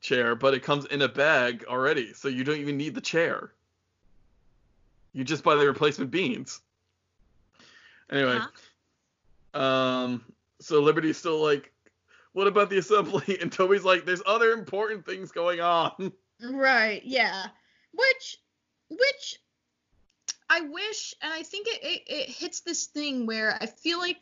[0.01, 3.53] chair, but it comes in a bag already, so you don't even need the chair.
[5.13, 6.61] You just buy the replacement beans.
[8.11, 8.41] Anyway,
[9.55, 9.61] Uh-huh.
[9.63, 10.25] um,
[10.61, 11.73] so Liberty's still like,
[12.33, 13.39] what about the assembly?
[13.43, 16.13] And Toby's like, there's other important things going on.
[16.43, 17.03] Right.
[17.05, 17.47] Yeah.
[17.93, 18.39] Which,
[18.89, 19.41] which,
[20.49, 24.19] I wish, and I think it, it it hits this thing where I feel like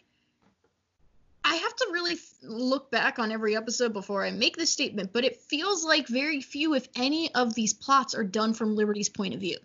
[1.43, 5.25] I have to really look back on every episode before I make this statement, but
[5.25, 9.33] it feels like very few, if any, of these plots are done from Liberty's point
[9.33, 9.57] of view.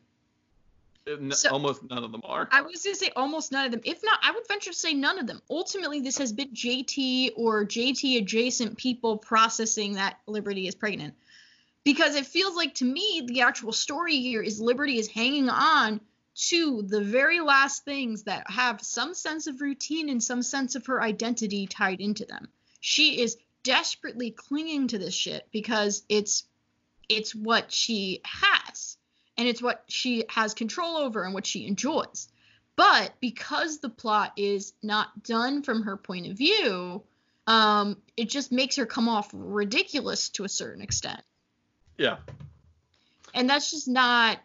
[1.31, 2.47] So- Almost none of them are.
[2.51, 3.81] I was gonna say almost none of them.
[3.83, 5.41] If not, I would venture to say none of them.
[5.49, 11.15] Ultimately, this has been JT or JT adjacent people processing that Liberty is pregnant.
[11.83, 15.99] Because it feels like to me the actual story here is Liberty is hanging on
[16.35, 20.85] to the very last things that have some sense of routine and some sense of
[20.85, 22.47] her identity tied into them.
[22.79, 26.45] She is desperately clinging to this shit because it's
[27.09, 28.62] it's what she has
[29.37, 32.27] and it's what she has control over and what she enjoys.
[32.75, 37.03] But because the plot is not done from her point of view,
[37.45, 41.21] um, it just makes her come off ridiculous to a certain extent.
[41.97, 42.17] Yeah.
[43.33, 44.39] And that's just not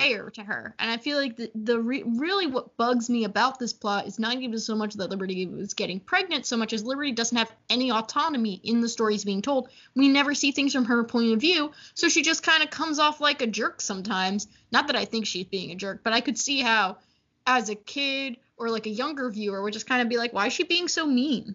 [0.00, 0.74] fair to her.
[0.78, 4.18] And I feel like the, the re- really what bugs me about this plot is
[4.18, 7.52] not even so much that Liberty was getting pregnant, so much as Liberty doesn't have
[7.68, 9.68] any autonomy in the stories being told.
[9.94, 12.98] We never see things from her point of view, so she just kind of comes
[12.98, 14.48] off like a jerk sometimes.
[14.72, 16.98] Not that I think she's being a jerk, but I could see how,
[17.46, 20.46] as a kid or like a younger viewer, would just kind of be like, why
[20.46, 21.54] is she being so mean?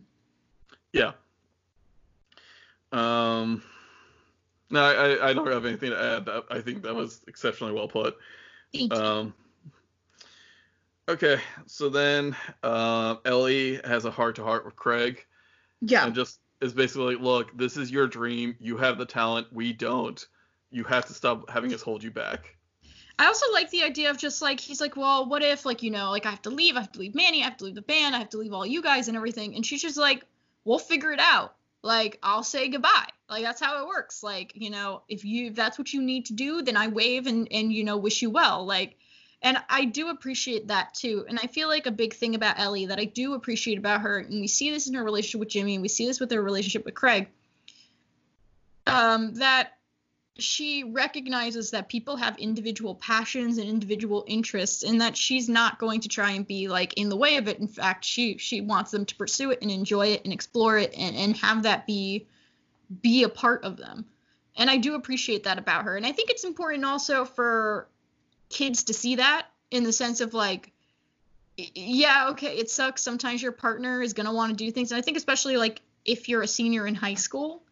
[0.91, 1.11] Yeah.
[2.91, 3.61] Um.
[4.69, 6.29] No, I, I- don't have anything to add.
[6.49, 8.17] I think that was exceptionally well put.
[8.73, 8.99] Thank you.
[8.99, 9.33] Um.
[11.07, 15.23] Okay, so then uh, Ellie has a heart to heart with Craig
[15.81, 16.05] yeah.
[16.05, 18.55] and just is basically like, look, this is your dream.
[18.59, 19.47] You have the talent.
[19.51, 20.25] We don't.
[20.71, 22.55] You have to stop having us hold you back.
[23.17, 25.91] I also like the idea of just like he's like, well, what if like you
[25.91, 27.75] know like I have to leave, I have to leave Manny, I have to leave
[27.75, 30.25] the band, I have to leave all you guys and everything, and she's just like,
[30.65, 31.54] we'll figure it out.
[31.85, 33.09] Like I'll say goodbye.
[33.29, 34.23] Like that's how it works.
[34.23, 37.27] Like you know if you if that's what you need to do, then I wave
[37.27, 38.65] and and you know wish you well.
[38.65, 38.97] Like,
[39.43, 41.25] and I do appreciate that too.
[41.29, 44.17] And I feel like a big thing about Ellie that I do appreciate about her,
[44.17, 46.41] and we see this in her relationship with Jimmy, and we see this with her
[46.41, 47.27] relationship with Craig.
[48.87, 49.73] Um, that
[50.37, 56.01] she recognizes that people have individual passions and individual interests and that she's not going
[56.01, 57.59] to try and be like in the way of it.
[57.59, 60.93] In fact she she wants them to pursue it and enjoy it and explore it
[60.97, 62.27] and, and have that be
[63.01, 64.05] be a part of them.
[64.57, 65.95] And i do appreciate that about her.
[65.95, 67.87] And i think it's important also for
[68.49, 70.73] kids to see that in the sense of like
[71.55, 73.01] yeah okay it sucks.
[73.01, 74.91] Sometimes your partner is going to want to do things.
[74.91, 77.63] And i think especially like if you're a senior in high school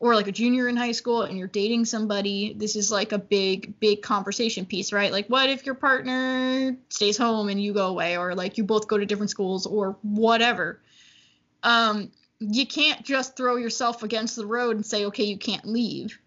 [0.00, 3.18] or like a junior in high school and you're dating somebody, this is like a
[3.18, 5.12] big, big conversation piece, right?
[5.12, 8.88] Like, what if your partner stays home and you go away, or like you both
[8.88, 10.80] go to different schools, or whatever?
[11.62, 16.18] Um, you can't just throw yourself against the road and say, okay, you can't leave.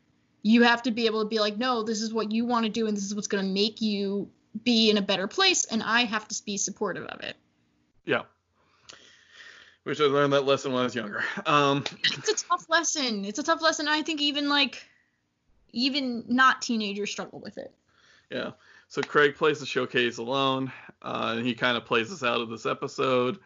[0.44, 2.72] You have to be able to be like, no, this is what you want to
[2.72, 4.30] do, and this is what's going to make you
[4.64, 7.36] be in a better place, and I have to be supportive of it.
[8.06, 8.24] Yeah.
[9.84, 11.24] Which I learned that lesson when I was younger.
[11.46, 11.84] Um.
[12.04, 13.26] it's a tough lesson.
[13.26, 13.88] It's a tough lesson.
[13.88, 14.88] I think even like
[15.74, 17.74] even not teenagers struggle with it.
[18.32, 18.52] Yeah.
[18.88, 22.50] So Craig plays the showcase alone, uh, and he kind of plays us out of
[22.50, 23.40] this episode.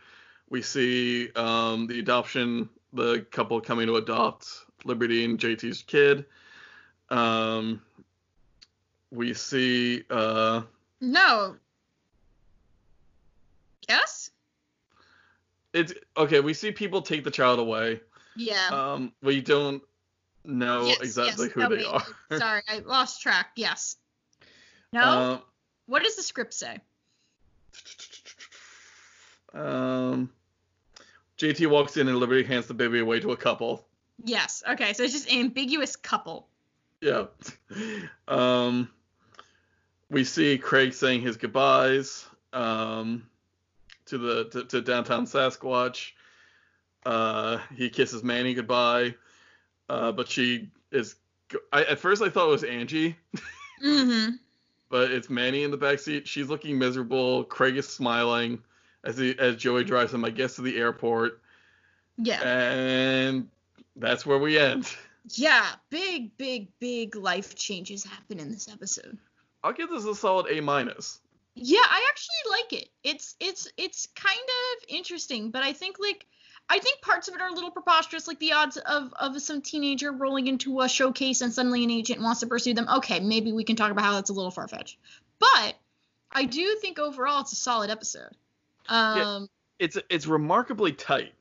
[0.49, 4.47] We see um, the adoption, the couple coming to adopt
[4.83, 6.25] Liberty and JT's kid.
[7.09, 7.81] Um,
[9.11, 10.63] we see, uh,
[10.99, 11.55] No.
[13.87, 14.31] Yes?
[15.77, 16.39] It's okay.
[16.39, 18.01] We see people take the child away.
[18.35, 18.67] Yeah.
[18.71, 19.81] Um, we don't
[20.43, 21.53] know Yes, exactly yes.
[21.53, 22.37] who No, they wait, are.
[22.37, 23.51] Sorry, I lost track.
[23.55, 23.97] Yes.
[24.93, 25.01] No?
[25.01, 25.41] Um,
[25.85, 26.79] what does the script say?
[29.53, 30.29] Um,
[31.37, 33.85] JT walks in and Liberty hands the baby away to a couple.
[34.23, 34.63] Yes.
[34.67, 34.93] Okay.
[34.93, 36.47] So it's just ambiguous couple.
[37.01, 37.25] Yeah.
[38.27, 38.89] Um,
[40.09, 43.27] we see Craig saying his goodbyes um,
[44.07, 46.11] to the to, to downtown Sasquatch.
[47.05, 49.15] Uh, he kisses Manny goodbye,
[49.89, 51.15] uh, but she is.
[51.71, 53.15] I, at first, I thought it was Angie,
[53.83, 54.35] Mm-hmm.
[54.89, 56.25] but it's Manny in the backseat.
[56.25, 57.43] She's looking miserable.
[57.45, 58.59] Craig is smiling
[59.03, 61.41] as he as Joey drives him, I guess, to the airport,
[62.17, 62.41] Yeah.
[62.41, 63.47] and
[63.95, 64.89] that's where we end.
[65.29, 65.65] Yeah.
[65.89, 69.17] Big, big, big life changes happen in this episode.
[69.63, 71.19] I'll give this a solid A minus.
[71.59, 72.89] Yeah, I actually like it.
[73.03, 76.25] It's it's it's kind of interesting, but I think like
[76.69, 79.61] I think parts of it are a little preposterous, like the odds of of some
[79.61, 82.87] teenager rolling into a showcase and suddenly an agent wants to pursue them.
[82.97, 84.97] Okay, maybe we can talk about how that's a little far fetched,
[85.39, 85.75] but
[86.31, 88.35] I do think overall it's a solid episode.
[88.87, 91.33] Um, It's it's remarkably tight.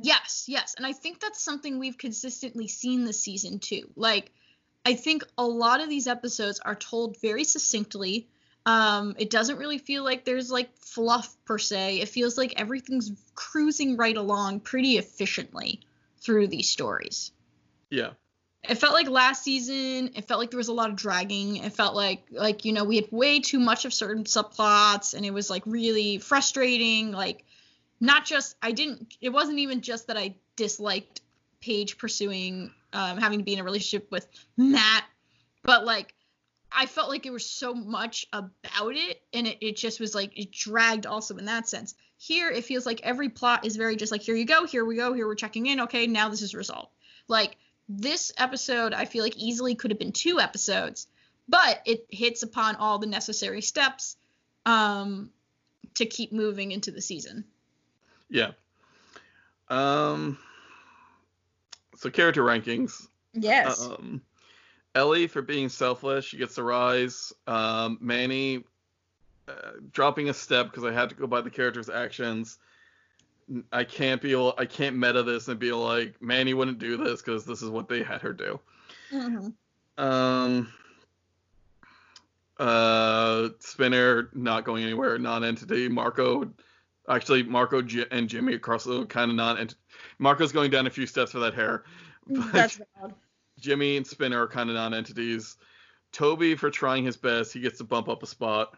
[0.00, 0.74] Yes, yes.
[0.76, 3.88] And I think that's something we've consistently seen this season too.
[3.94, 4.32] Like
[4.84, 8.28] I think a lot of these episodes are told very succinctly.
[8.66, 12.00] Um it doesn't really feel like there's like fluff per se.
[12.00, 15.80] It feels like everything's cruising right along pretty efficiently
[16.20, 17.32] through these stories.
[17.90, 18.10] Yeah.
[18.66, 21.56] It felt like last season, it felt like there was a lot of dragging.
[21.58, 25.26] It felt like like you know, we had way too much of certain subplots and
[25.26, 27.44] it was like really frustrating like
[28.00, 31.20] not just I didn't it wasn't even just that I disliked
[31.60, 34.26] Paige pursuing um, having to be in a relationship with
[34.56, 35.04] Matt,
[35.62, 36.14] but like
[36.74, 40.36] I felt like it was so much about it and it, it just was like
[40.38, 41.94] it dragged also in that sense.
[42.16, 44.96] Here it feels like every plot is very just like here you go, here we
[44.96, 46.92] go, here we're checking in, okay, now this is resolved.
[47.28, 47.56] Like
[47.88, 51.06] this episode I feel like easily could have been two episodes,
[51.48, 54.16] but it hits upon all the necessary steps
[54.66, 55.30] um
[55.94, 57.44] to keep moving into the season.
[58.28, 58.52] Yeah.
[59.68, 60.38] Um.
[61.96, 63.06] So character rankings.
[63.32, 63.80] Yes.
[63.80, 64.22] Um,
[64.94, 67.32] Ellie for being selfless, she gets a rise.
[67.46, 68.64] Um, Manny
[69.48, 69.52] uh,
[69.92, 72.58] dropping a step because I had to go by the character's actions.
[73.72, 77.44] I can't be I can't meta this and be like Manny wouldn't do this because
[77.44, 78.58] this is what they had her do.
[79.12, 79.52] Mhm.
[79.98, 80.72] Um.
[82.58, 85.88] Uh, Spinner not going anywhere, non-entity.
[85.88, 86.48] Marco,
[87.08, 89.78] actually Marco J- and Jimmy across the kind of non-entity.
[90.20, 91.82] Marco's going down a few steps for that hair.
[92.26, 93.14] But That's bad.
[93.64, 95.56] Jimmy and Spinner are kind of non-entities.
[96.12, 98.74] Toby for trying his best, he gets to bump up a spot.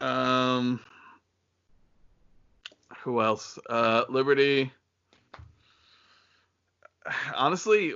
[0.00, 0.80] Um,
[3.02, 3.58] who else?
[3.68, 4.72] Uh, Liberty.
[7.36, 7.92] Honestly,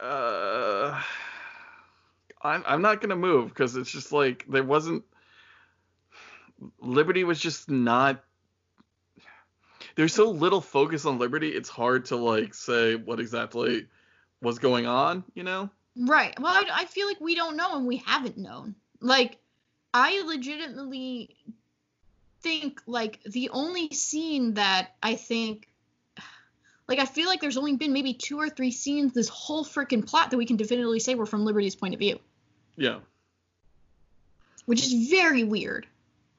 [0.00, 1.00] uh,
[2.42, 5.04] I'm I'm not gonna move because it's just like there wasn't.
[6.80, 8.24] Liberty was just not
[9.98, 13.88] there's so little focus on Liberty, it's hard to like say what exactly
[14.40, 15.68] was going on, you know?
[15.96, 16.38] Right.
[16.38, 18.76] Well, I, I feel like we don't know and we haven't known.
[19.00, 19.38] Like,
[19.92, 21.34] I legitimately
[22.42, 25.66] think like the only scene that I think
[26.86, 30.06] like I feel like there's only been maybe two or three scenes this whole freaking
[30.06, 32.20] plot that we can definitively say were from Liberty's point of view,
[32.76, 33.00] Yeah.
[34.66, 35.88] which is very weird.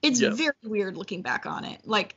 [0.02, 0.38] It's Yes.
[0.38, 1.82] very weird looking back on it.
[1.86, 2.16] Like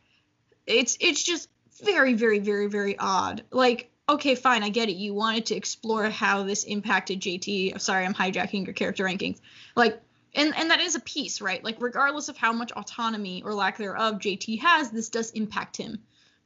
[0.67, 1.49] it's it's just
[1.83, 3.43] very very very very odd.
[3.51, 4.97] Like okay, fine, I get it.
[4.97, 7.81] You wanted to explore how this impacted JT.
[7.81, 9.41] Sorry, I'm hijacking your character rankings.
[9.77, 10.03] Like
[10.35, 11.63] and and that is a piece, right?
[11.63, 15.99] Like regardless of how much autonomy or lack thereof JT has, this does impact him.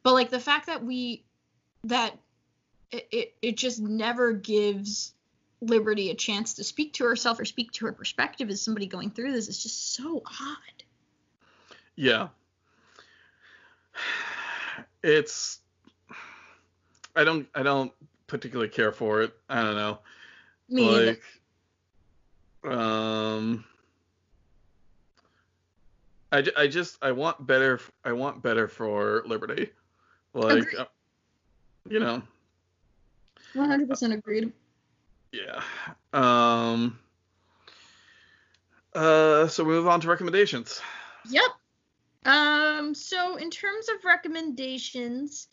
[0.02, 1.24] But like the fact that we
[1.84, 2.16] that
[2.90, 5.12] it it, it just never gives
[5.60, 9.10] Liberty a chance to speak to herself or speak to her perspective as somebody going
[9.10, 10.84] through this is just so odd.
[11.94, 12.28] Yeah.
[15.02, 15.60] It's
[17.14, 17.92] I don't I don't
[18.26, 19.32] particularly care for it.
[19.48, 19.98] I don't know.
[20.68, 21.22] Me like
[22.64, 23.64] um
[26.32, 29.70] I, I just I want better I want better for Liberty.
[30.34, 30.76] Like Agreed.
[30.76, 30.86] uh,
[31.88, 32.22] you know,
[33.54, 34.52] 100% agreed.
[35.32, 35.62] yeah.
[36.12, 36.98] Um
[38.94, 40.80] uh so we move on to recommendations.
[41.30, 41.50] Yep.
[42.26, 45.48] Um, so in terms of recommendations,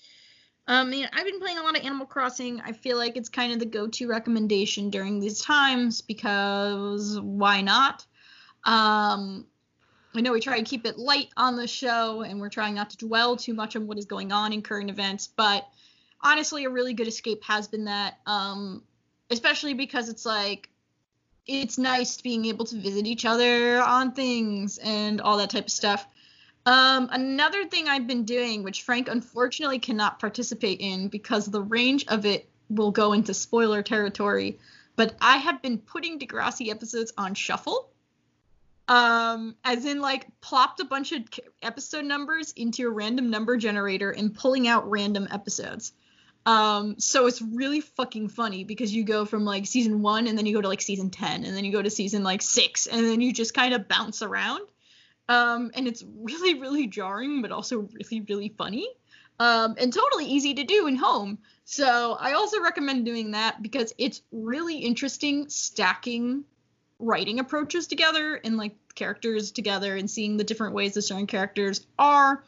[0.67, 2.61] I mean, I've been playing a lot of Animal Crossing.
[2.61, 8.05] I feel like it's kind of the go-to recommendation during these times because why not?
[8.63, 9.45] Um,
[10.15, 12.89] I know we try to keep it light on the show and we're trying not
[12.91, 15.67] to dwell too much on what is going on in current events, but
[16.21, 18.19] honestly, a really good escape has been that.
[18.25, 18.83] Um,
[19.29, 20.69] especially because it's like
[21.45, 25.71] it's nice being able to visit each other on things and all that type of
[25.71, 26.07] stuff.
[26.65, 32.05] Um, another thing I've been doing, which Frank unfortunately cannot participate in because the range
[32.07, 34.59] of it will go into spoiler territory,
[34.95, 37.89] but I have been putting Degrassi episodes on shuffle.
[38.85, 41.21] Um, as in like plopped a bunch of
[41.61, 45.93] episode numbers into a random number generator and pulling out random episodes.
[46.45, 50.45] Um, so it's really fucking funny because you go from like season one and then
[50.45, 53.05] you go to like season 10 and then you go to season like six and
[53.05, 54.67] then you just kind of bounce around.
[55.33, 58.87] Um, and it's really, really jarring, but also really, really funny.
[59.39, 61.39] Um, and totally easy to do in home.
[61.65, 66.43] So I also recommend doing that because it's really interesting stacking
[66.99, 71.85] writing approaches together and like characters together and seeing the different ways the certain characters
[71.97, 72.43] are.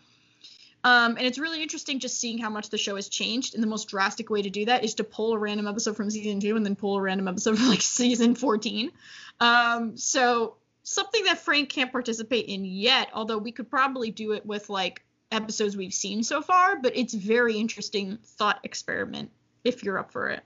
[0.83, 3.55] Um, and it's really interesting just seeing how much the show has changed.
[3.55, 6.11] And the most drastic way to do that is to pull a random episode from
[6.11, 8.91] season two and then pull a random episode from like season 14.
[9.39, 14.45] Um, so something that Frank can't participate in yet, although we could probably do it
[14.45, 19.31] with like episodes we've seen so far, but it's very interesting thought experiment
[19.63, 20.43] if you're up for it.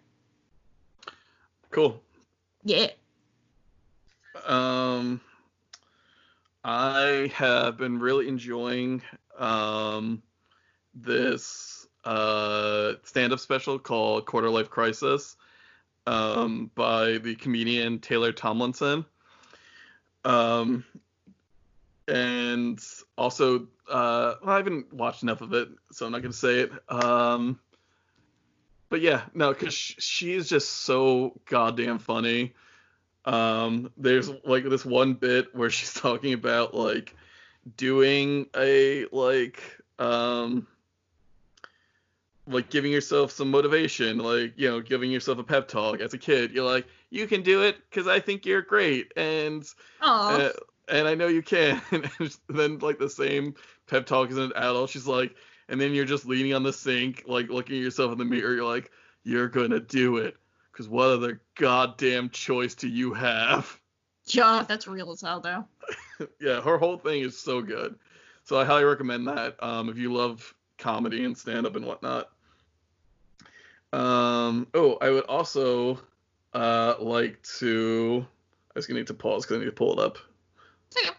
[1.70, 2.02] Cool.
[2.64, 2.88] Yeah.
[4.46, 5.20] Um
[6.64, 9.02] I have been really enjoying
[9.38, 10.24] um
[10.96, 15.36] this uh stand-up special called Quarter Life Crisis
[16.08, 19.06] um by the comedian Taylor Tomlinson.
[20.26, 20.84] Um,
[22.08, 22.80] and
[23.18, 26.72] also, uh, well, I haven't watched enough of it, so I'm not gonna say it.
[26.90, 27.60] Um,
[28.90, 32.54] but yeah, no, because sh- she is just so goddamn funny.
[33.26, 37.16] Um, there's like this one bit where she's talking about like
[37.78, 39.62] doing a like
[40.00, 40.66] um
[42.48, 46.18] like giving yourself some motivation, like you know, giving yourself a pep talk as a
[46.18, 46.52] kid.
[46.52, 49.66] You're like, you can do it because I think you're great, and
[50.02, 50.50] uh,
[50.88, 51.82] and I know you can.
[51.92, 52.10] and
[52.50, 53.56] then like the same
[53.88, 55.36] pep talk as an adult, she's like,
[55.70, 58.54] and then you're just leaning on the sink, like looking at yourself in the mirror.
[58.54, 58.92] You're like,
[59.24, 60.38] you're gonna do it
[60.72, 63.80] because what other goddamn choice do you have?
[64.26, 65.66] Yeah, that's real as hell though.
[66.40, 67.96] yeah, her whole thing is so good.
[68.44, 69.62] So I highly recommend that.
[69.62, 72.30] Um, if you love comedy and stand up and whatnot.
[73.92, 76.00] Um, oh, I would also
[76.54, 78.26] uh, like to.
[78.76, 80.18] I was gonna need to pause because I need to pull it up.
[80.98, 81.10] Okay.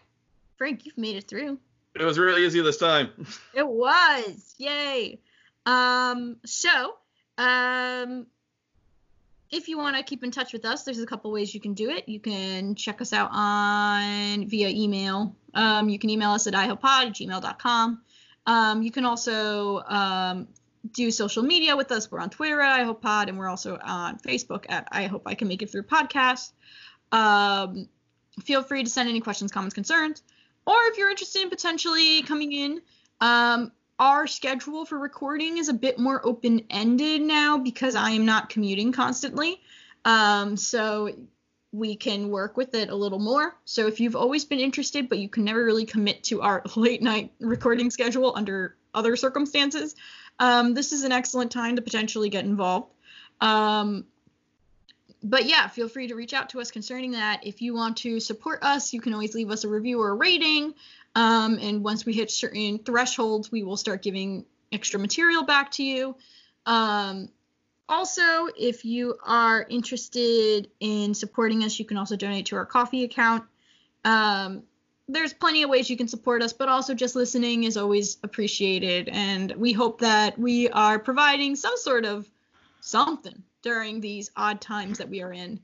[0.57, 1.57] Frank, you've made it through.
[1.95, 3.09] It was really easy this time.
[3.53, 4.55] it was.
[4.57, 5.19] Yay.
[5.65, 6.95] Um, so,
[7.37, 8.27] um,
[9.51, 11.73] if you want to keep in touch with us, there's a couple ways you can
[11.73, 12.07] do it.
[12.07, 15.35] You can check us out on via email.
[15.53, 18.01] Um, you can email us at ihopod at gmail.com.
[18.47, 20.47] Um, you can also um,
[20.89, 22.11] do social media with us.
[22.11, 25.47] We're on Twitter at iHopePod, and we're also on Facebook at I Hope I Can
[25.47, 26.51] Make It Through Podcast.
[27.11, 27.87] Um,
[28.43, 30.23] feel free to send any questions, comments, concerns,
[30.65, 32.81] or if you're interested in potentially coming in,
[33.19, 38.25] um, our schedule for recording is a bit more open ended now because I am
[38.25, 39.61] not commuting constantly.
[40.05, 41.11] Um, so
[41.71, 43.55] we can work with it a little more.
[43.65, 47.01] So if you've always been interested, but you can never really commit to our late
[47.01, 49.95] night recording schedule under other circumstances,
[50.39, 52.91] um, this is an excellent time to potentially get involved.
[53.39, 54.05] Um,
[55.23, 57.45] but yeah, feel free to reach out to us concerning that.
[57.45, 60.15] If you want to support us, you can always leave us a review or a
[60.15, 60.73] rating.
[61.13, 65.83] Um, and once we hit certain thresholds, we will start giving extra material back to
[65.83, 66.15] you.
[66.65, 67.29] Um,
[67.87, 73.03] also, if you are interested in supporting us, you can also donate to our Ko-fi
[73.03, 73.43] account.
[74.05, 74.63] Um,
[75.11, 79.09] there's plenty of ways you can support us, but also just listening is always appreciated.
[79.09, 82.29] And we hope that we are providing some sort of
[82.79, 85.59] something during these odd times that we are in.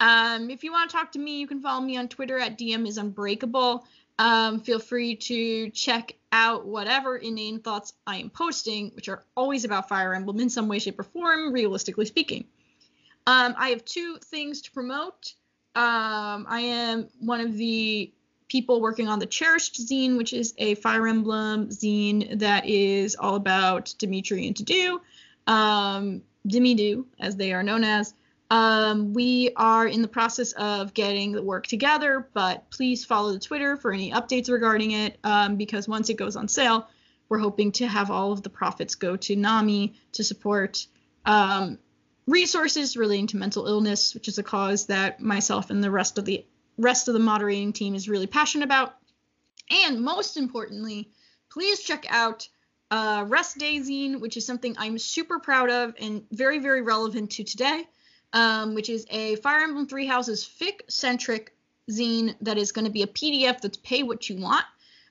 [0.00, 2.58] Um, if you want to talk to me, you can follow me on Twitter at
[2.58, 3.84] DM is unbreakable.
[4.18, 9.64] Um, feel free to check out whatever inane thoughts I am posting, which are always
[9.64, 12.44] about Fire Emblem in some way, shape, or form, realistically speaking.
[13.26, 15.34] Um, I have two things to promote.
[15.74, 18.12] Um, I am one of the
[18.48, 23.36] people working on the Cherished zine, which is a Fire Emblem zine that is all
[23.36, 25.00] about Dimitri and Dedue,
[25.46, 28.14] um, Dimidu, as they are known as.
[28.50, 33.38] Um, we are in the process of getting the work together, but please follow the
[33.38, 36.88] Twitter for any updates regarding it um, because once it goes on sale,
[37.28, 40.86] we're hoping to have all of the profits go to NAMI to support
[41.26, 41.78] um,
[42.26, 46.24] resources relating to mental illness, which is a cause that myself and the rest of
[46.24, 46.46] the
[46.78, 48.96] rest of the moderating team is really passionate about.
[49.70, 51.10] And most importantly,
[51.50, 52.48] please check out
[52.90, 57.32] uh, Rest Day Zine, which is something I'm super proud of and very, very relevant
[57.32, 57.84] to today
[58.32, 61.54] um, which is a Fire Emblem Three Houses fic centric
[61.90, 64.64] zine that is going to be a PDF that's pay what you want.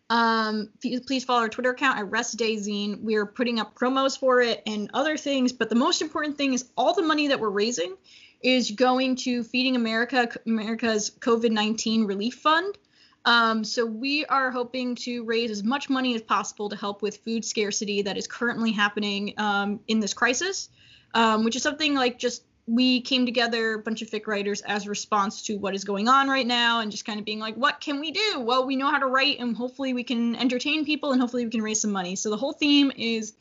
[0.10, 3.02] Um, please follow our Twitter account at Rest Day Zine.
[3.02, 6.69] We're putting up promos for it and other things, but the most important thing is
[6.77, 7.95] all the money that we're raising
[8.41, 12.77] is going to Feeding America, America's COVID 19 relief fund.
[13.26, 17.18] Um, so we are hoping to raise as much money as possible to help with
[17.18, 20.69] food scarcity that is currently happening um, in this crisis,
[21.14, 24.88] um, which is something like just we came together, a bunch of fic writers, as
[24.88, 27.80] response to what is going on right now, and just kind of being like, what
[27.80, 28.41] can we do?
[28.41, 31.51] Well, we know how to write, and hopefully we can entertain people, and hopefully we
[31.51, 32.18] can raise some money.
[32.18, 33.34] So the whole theme is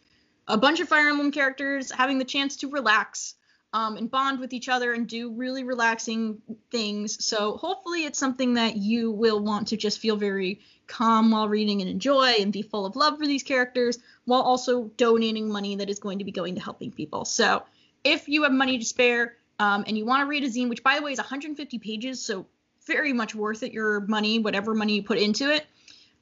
[0.46, 3.34] a bunch of Fire Emblem characters having the chance to relax
[3.76, 6.40] um, and bond with each other and do really relaxing
[6.70, 7.22] things.
[7.22, 11.82] So hopefully it's something that you will want to just feel very calm while reading
[11.82, 15.90] and enjoy and be full of love for these characters while also donating money that
[15.90, 17.26] is going to be going to helping people.
[17.26, 17.64] So
[18.02, 20.82] if you have money to spare um, and you want to read a zine, which
[20.82, 22.46] by the way is 150 pages, so
[22.86, 25.66] very much worth it your money, whatever money you put into it.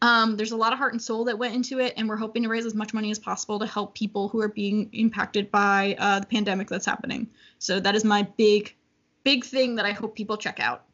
[0.03, 2.43] Um, there's a lot of heart and soul that went into it, and we're hoping
[2.43, 5.97] to raise as much money as possible to help people who are being impacted by
[5.99, 7.29] uh, the pandemic that's happening.
[7.59, 8.75] So that is my big,
[9.23, 10.85] big thing that I hope people check out.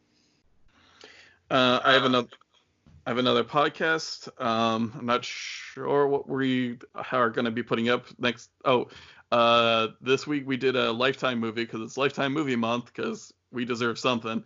[1.49, 2.29] Uh, I have another.
[3.05, 4.29] I have another podcast.
[4.39, 6.77] Um, I'm not sure what we
[7.11, 8.51] are going to be putting up next.
[8.63, 8.89] Oh,
[9.31, 13.65] uh, this week we did a Lifetime movie because it's Lifetime Movie Month because we
[13.65, 14.43] deserve something.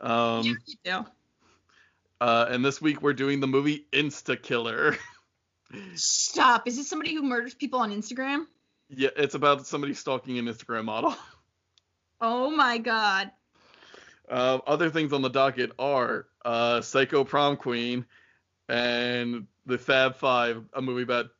[0.00, 1.04] Um, yeah,
[2.22, 4.96] uh, and this week we're doing the movie Insta Killer.
[5.96, 6.68] Stop!
[6.68, 8.46] Is this somebody who murders people on Instagram?
[8.88, 11.14] Yeah, it's about somebody stalking an Instagram model.
[12.24, 13.32] Oh my god.
[14.30, 18.06] Uh, other things on the docket are uh, Psycho Prom Queen
[18.68, 21.30] and the Fab Five, a movie about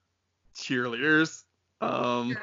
[0.57, 1.45] cheerleaders.
[1.81, 2.37] Um,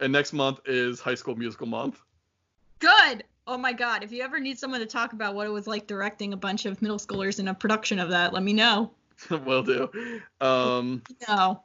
[0.00, 2.00] and next month is High School Musical month.
[2.78, 3.24] Good.
[3.46, 4.02] Oh my god.
[4.02, 6.66] If you ever need someone to talk about what it was like directing a bunch
[6.66, 8.90] of middle schoolers in a production of that, let me know.
[9.30, 9.88] Will do.
[10.40, 11.62] Um, no.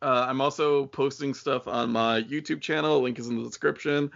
[0.00, 3.00] Uh, I'm also posting stuff on my YouTube channel.
[3.00, 4.10] Link is in the description.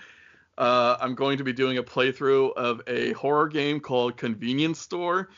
[0.59, 5.31] Uh, I'm going to be doing a playthrough of a horror game called Convenience Store.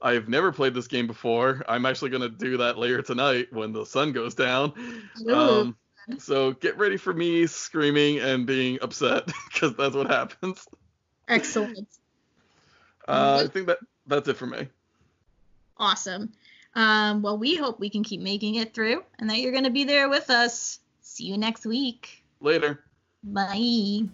[0.00, 1.62] I've never played this game before.
[1.68, 4.72] I'm actually going to do that later tonight when the sun goes down.
[5.30, 5.76] Um,
[6.18, 10.66] so get ready for me screaming and being upset because that's what happens.
[11.30, 11.88] Excellent.
[13.08, 14.68] Uh, I think that that's it for me.
[15.78, 16.32] Awesome.
[16.74, 19.70] Um, well, we hope we can keep making it through and that you're going to
[19.70, 20.80] be there with us.
[21.00, 22.22] See you next week.
[22.40, 22.84] Later.
[23.24, 24.08] Bye.